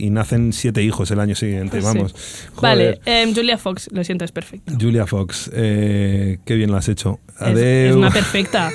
[0.00, 2.14] y- nacen siete hijos el año siguiente, vamos.
[2.61, 4.72] Vale, em, Julia Fox, lo siento, es perfecta.
[4.80, 7.18] Julia Fox, eh, qué bien lo has hecho.
[7.40, 8.70] Es, es una perfecta.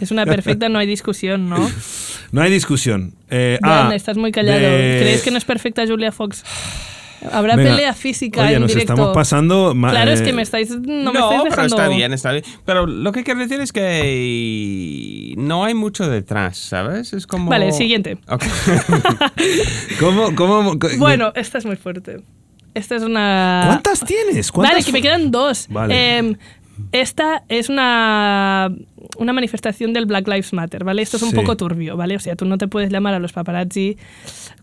[0.00, 1.70] Es una perfecta, no hay discusión, ¿no?
[2.32, 3.12] No hay discusión.
[3.28, 4.58] Eh, ah, estás muy callado.
[4.58, 6.42] de- ¿Crees que no es perfecta Julia Fox?
[7.30, 8.92] Habrá Venga, pelea física Oye, en nos directo.
[8.94, 9.74] estamos pasando.
[9.74, 10.70] ma- Claro, es eh, que me estáis...
[10.70, 11.76] No, me estáis pero dejando...
[11.76, 12.44] está bien, está bien.
[12.64, 17.12] Pero lo que quiero decir es que no hay mucho detrás, ¿sabes?
[17.12, 17.50] Es como...
[17.50, 18.18] Vale, siguiente.
[18.28, 18.44] Ok.
[20.34, 22.22] ¿Cómo, Bueno, esta es muy fuerte.
[22.74, 23.64] Esta es una...
[23.66, 24.50] ¿Cuántas tienes?
[24.50, 25.66] ¿Cuántas Vale, que me quedan dos.
[25.68, 26.18] Vale.
[26.18, 26.36] Em,
[26.92, 28.70] esta es una,
[29.18, 31.02] una manifestación del Black Lives Matter, ¿vale?
[31.02, 31.36] Esto es un Sí.
[31.36, 32.16] poco turbio, ¿vale?
[32.16, 33.96] O sea, tú no te puedes llamar a los paparazzi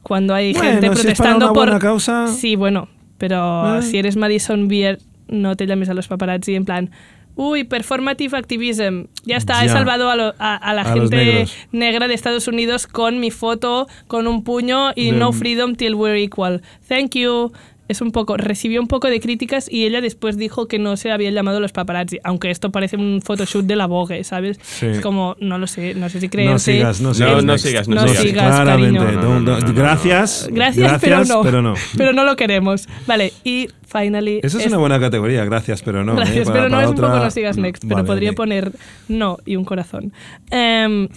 [0.04, 1.68] cuando hay Bueno, gente si es para protestando una por...
[1.70, 2.28] buena causa.
[2.28, 3.82] Sí, bueno, pero Eh.
[3.84, 6.92] si eres Madison Beer, no te llames a los paparazzi en plan...
[7.36, 9.06] Uy, performative activism.
[9.24, 12.86] Ya está, he salvado a, lo- a- a la A gente negra de Estados Unidos
[12.86, 16.62] con mi foto, con un puño y De- no freedom till we're equal.
[16.90, 17.54] Thank you.
[17.90, 21.12] Es un poco, recibió un poco de críticas y ella después dijo que no se
[21.12, 24.60] había llamado los paparazzi, aunque esto parece un photoshoot de la Vogue, ¿sabes?
[24.64, 24.86] Sí.
[24.86, 26.54] Es como, no lo sé, no sé si creerte.
[26.54, 27.44] No sigas, no No, sigas.
[27.44, 28.22] no sigas, no No sigas.
[28.24, 29.00] sigas, Claramente.
[29.14, 30.48] No, no, gracias.
[30.52, 31.42] Gracias, pero no.
[31.42, 31.74] pero no.
[31.98, 32.88] Pero no lo queremos.
[33.08, 34.40] Vale, y finally.
[34.44, 36.14] Esa es una buena categoría, gracias, pero no.
[36.14, 36.16] ¿eh?
[36.18, 38.72] Gracias, Para- pero no es un poco no sigas next, pero Vale, podría poner
[39.08, 40.14] no y un corazón.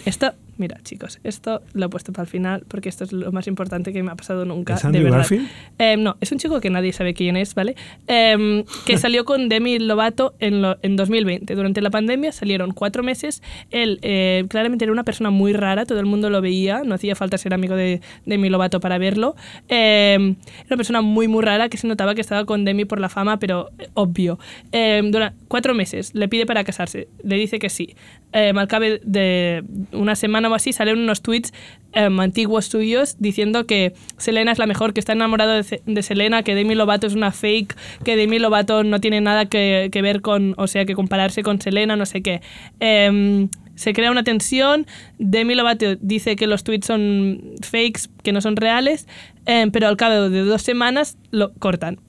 [0.05, 3.47] Esto, mira, chicos, esto lo he puesto para el final porque esto es lo más
[3.47, 4.75] importante que me ha pasado nunca.
[4.75, 5.17] ¿Es de Andrew verdad.
[5.19, 5.47] Garfield?
[5.77, 7.75] Em, no, es un chico que nadie sabe quién es, ¿vale?
[8.07, 11.55] Em, que salió con Demi Lovato en, lo- en 2020.
[11.55, 13.41] Durante la pandemia salieron cuatro meses.
[13.71, 17.15] Él eh, claramente era una persona muy rara, todo el mundo lo veía, no hacía
[17.15, 19.35] falta ser amigo de Demi Lovato para verlo.
[19.67, 22.99] Em, era una persona muy, muy rara que se notaba que estaba con Demi por
[22.99, 24.39] la fama, pero eh, obvio.
[24.71, 27.95] Durante cuatro meses le pide para casarse, le dice que sí.
[28.33, 31.53] Em, al cabo de una semana o así salen unos tweets
[31.93, 36.55] em, antiguos suyos diciendo que Selena es la mejor, que está enamorado de, Selena, que
[36.55, 40.65] Demi Lovato es una fake, que Demi Lovato no tiene nada que, ver con, o
[40.65, 42.41] sea, que compararse con Selena, no sé qué.
[42.79, 44.87] Em, se crea una tensión,
[45.19, 49.07] Demi Lovato dice que los tweets son fakes, que no son reales,
[49.45, 51.99] pero al cabo de dos semanas lo cortan.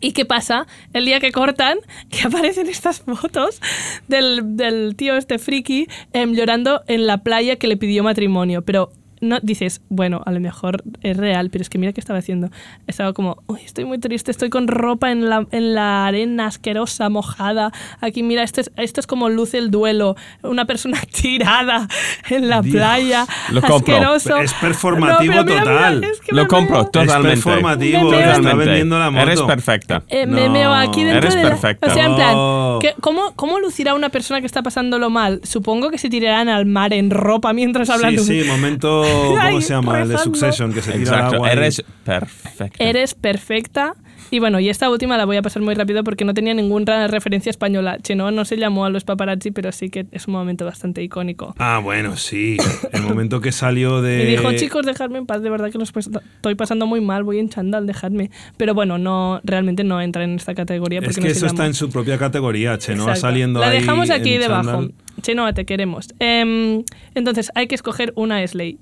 [0.00, 0.66] ¿Y qué pasa?
[0.92, 1.78] El día que cortan,
[2.10, 3.60] que aparecen estas fotos
[4.08, 8.62] del, del tío este friki em, llorando en la playa que le pidió matrimonio.
[8.62, 8.90] Pero
[9.24, 12.50] no dices, bueno, a lo mejor es real, pero es que mira qué estaba haciendo.
[12.86, 17.08] Estaba como, uy, estoy muy triste, estoy con ropa en la, en la arena asquerosa,
[17.08, 17.72] mojada.
[18.00, 20.16] Aquí, mira, esto es, esto es como luce el duelo.
[20.42, 21.88] Una persona tirada
[22.30, 22.74] en la Dios.
[22.76, 23.26] playa.
[23.50, 23.94] Lo compro.
[23.96, 24.36] asqueroso.
[24.36, 26.04] Es performativo No, mira, total.
[26.04, 27.28] es que Lo compro veo- totalmente.
[27.42, 28.64] performativo, Me veo- está Totalmente.
[28.66, 29.22] vendiendo la moto.
[29.26, 30.02] Eres perfecta.
[30.08, 31.86] Eh, me No, meo aquí dentro eres de la- perfecta.
[31.86, 32.78] O sea, en plan, No.
[32.80, 35.40] ¿qué- cómo, ¿cómo lucirá una persona que está pasándolo mal?
[35.44, 38.18] Supongo que se tirarán al mar en ropa mientras hablan.
[38.18, 39.04] Sí, sí, momento,
[39.48, 40.02] ¿cómo se llama?
[40.02, 40.18] El de.
[40.18, 41.36] Succession, que se tira al Exacto.
[41.36, 41.48] agua.
[41.48, 42.84] y- Eres perfecta.
[42.84, 43.94] Eres perfecta.
[44.30, 47.06] Y bueno, y esta última la voy a pasar muy rápido porque no tenía ninguna
[47.06, 47.98] referencia española.
[48.02, 51.54] Chenoa no se llamó a los paparazzi, pero sí que es un momento bastante icónico.
[51.58, 52.56] Ah, bueno, sí.
[52.92, 54.24] El momento que salió de...
[54.24, 57.22] Y dijo, chicos, dejadme en paz, de verdad que los pues- estoy pasando muy mal,
[57.22, 58.30] voy en chándal, dejadme.
[58.56, 61.46] Pero bueno, no, realmente no entra en esta categoría porque Es no que se eso
[61.46, 61.66] está llamó.
[61.68, 63.20] en su propia categoría, Chenoa Exacto.
[63.20, 64.64] saliendo La ahí dejamos aquí en debajo.
[64.64, 64.94] chándal.
[65.20, 66.08] Chenoa, te queremos.
[66.18, 66.82] Em,
[67.14, 68.78] entonces, hay que escoger una Slay.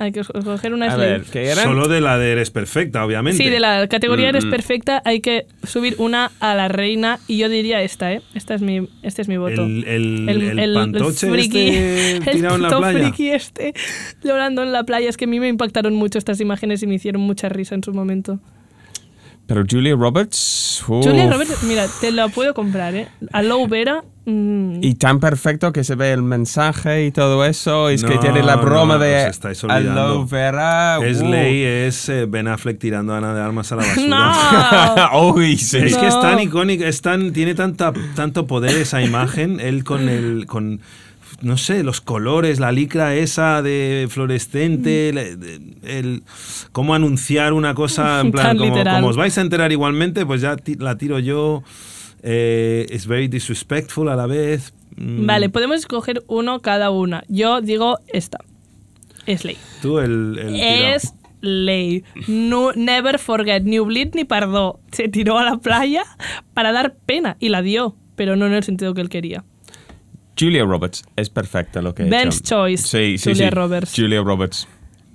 [0.00, 1.64] Hay que escoger una A ver, ¿qué eran?
[1.64, 3.42] Solo de la de Eres Perfecta, obviamente.
[3.42, 4.50] Sí, de la categoría Mm, Eres mm.
[4.50, 8.22] Perfecta hay que subir una a la reina y yo diría esta, ¿eh?
[8.34, 9.64] Esta es mi, este es mi voto.
[9.64, 9.84] El,
[10.28, 12.98] el, el, pantoche friki, este el tirado en la puto playa.
[12.98, 13.74] friki este
[14.22, 15.08] llorando en la playa.
[15.08, 17.82] Es que a mí me impactaron mucho estas imágenes y me hicieron mucha risa en
[17.82, 18.38] su momento.
[19.46, 20.84] Pero Julia Roberts.
[20.86, 21.06] uf.
[21.06, 23.08] Julia Roberts, mira, te la puedo comprar, ¿eh?
[23.32, 24.04] A Low Vera.
[24.30, 27.88] Mm, Y tan perfecto que se ve el mensaje y todo eso.
[27.88, 29.30] Es que No, tiene la broma no, de.
[29.68, 30.98] Aloe Vera.
[31.00, 31.14] uh.
[31.14, 35.06] Slay es eh, Ben Affleck tirando a Ana de Armas a la basura.
[35.12, 35.32] ¡No!
[35.34, 35.78] Uy, sí.
[35.78, 40.08] Es que es tan icónica, es tan, tiene tanta, tanto poder esa imagen, él con
[40.08, 40.80] el, con,
[41.40, 46.22] no sé, los colores, la licra esa de fluorescente, la- de- el,
[46.72, 50.40] cómo anunciar una cosa, en plan, Tan como, como os vais a enterar igualmente, pues
[50.40, 51.62] ya la tiro yo,
[52.22, 54.72] eh, es very disrespectful a la vez.
[54.96, 57.22] Mm, Vale, podemos escoger uno cada una.
[57.28, 58.38] Yo digo esta.
[59.26, 59.56] Slay.
[59.82, 60.54] Tú el, el.
[60.60, 62.02] Es ley.
[62.26, 64.80] No, never forget, ni oblit ni perdó.
[64.90, 66.04] Se tiró a la playa
[66.54, 69.44] para dar pena y la dio, pero no en el sentido que él quería.
[70.38, 72.56] Julia Roberts es perfecta lo que Ben's hecho.
[72.66, 73.54] choice, Sí, sí, Julia sí.
[73.54, 73.92] Roberts.
[73.96, 74.68] Julia Roberts.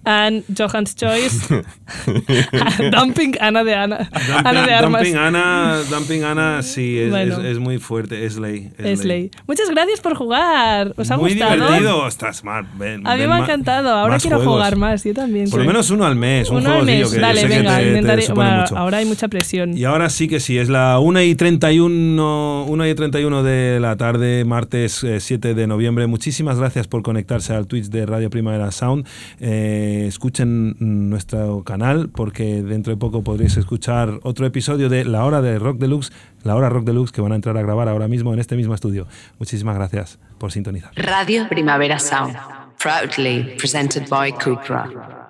[0.06, 1.48] And Johan's Choice.
[2.92, 3.98] Dumping Ana de Ana.
[4.12, 5.02] Dumping, Ana de Armas.
[5.02, 7.38] Dumping Ana, Dumping Ana, sí, es, Bueno.
[7.40, 8.72] es- es muy fuerte, es ley.
[8.78, 9.32] Es ley.
[9.48, 10.94] Muchas gracias por jugar.
[10.98, 11.56] ¿Os ha Muy gustado?
[11.56, 12.66] divertido, estás mal.
[12.78, 13.90] ven- A mí me ha encantado.
[13.92, 14.54] Ahora quiero juegos.
[14.56, 15.04] jugar más.
[15.04, 15.50] Yo también.
[15.50, 15.68] Por lo Sí.
[15.68, 17.10] menos uno al mes, un Uno al mes.
[17.12, 18.22] que Dale, venga, te- te, intentaré.
[18.24, 18.78] supone Bueno, mucho.
[18.78, 19.78] ahora hay mucha presión.
[19.78, 23.96] Y ahora sí que sí, es la 1 y 31, 1 y 31 de la
[23.96, 26.08] tarde, martes eh, 7 de noviembre.
[26.08, 29.06] Muchísimas gracias por conectarse al Twitch de Radio Primavera Sound.
[29.40, 35.42] Eh, escuchen nuestro canal porque dentro de poco podréis escuchar otro episodio de La Hora
[35.42, 36.12] de Rock Deluxe,
[36.44, 38.74] La Hora Rock Deluxe que van a entrar a grabar ahora mismo en este mismo
[38.74, 39.08] estudio.
[39.40, 40.92] Muchísimas gracias por sintonizar.
[40.96, 42.36] Radio Primavera Sound.
[42.80, 45.23] Proudly presented by Cupra.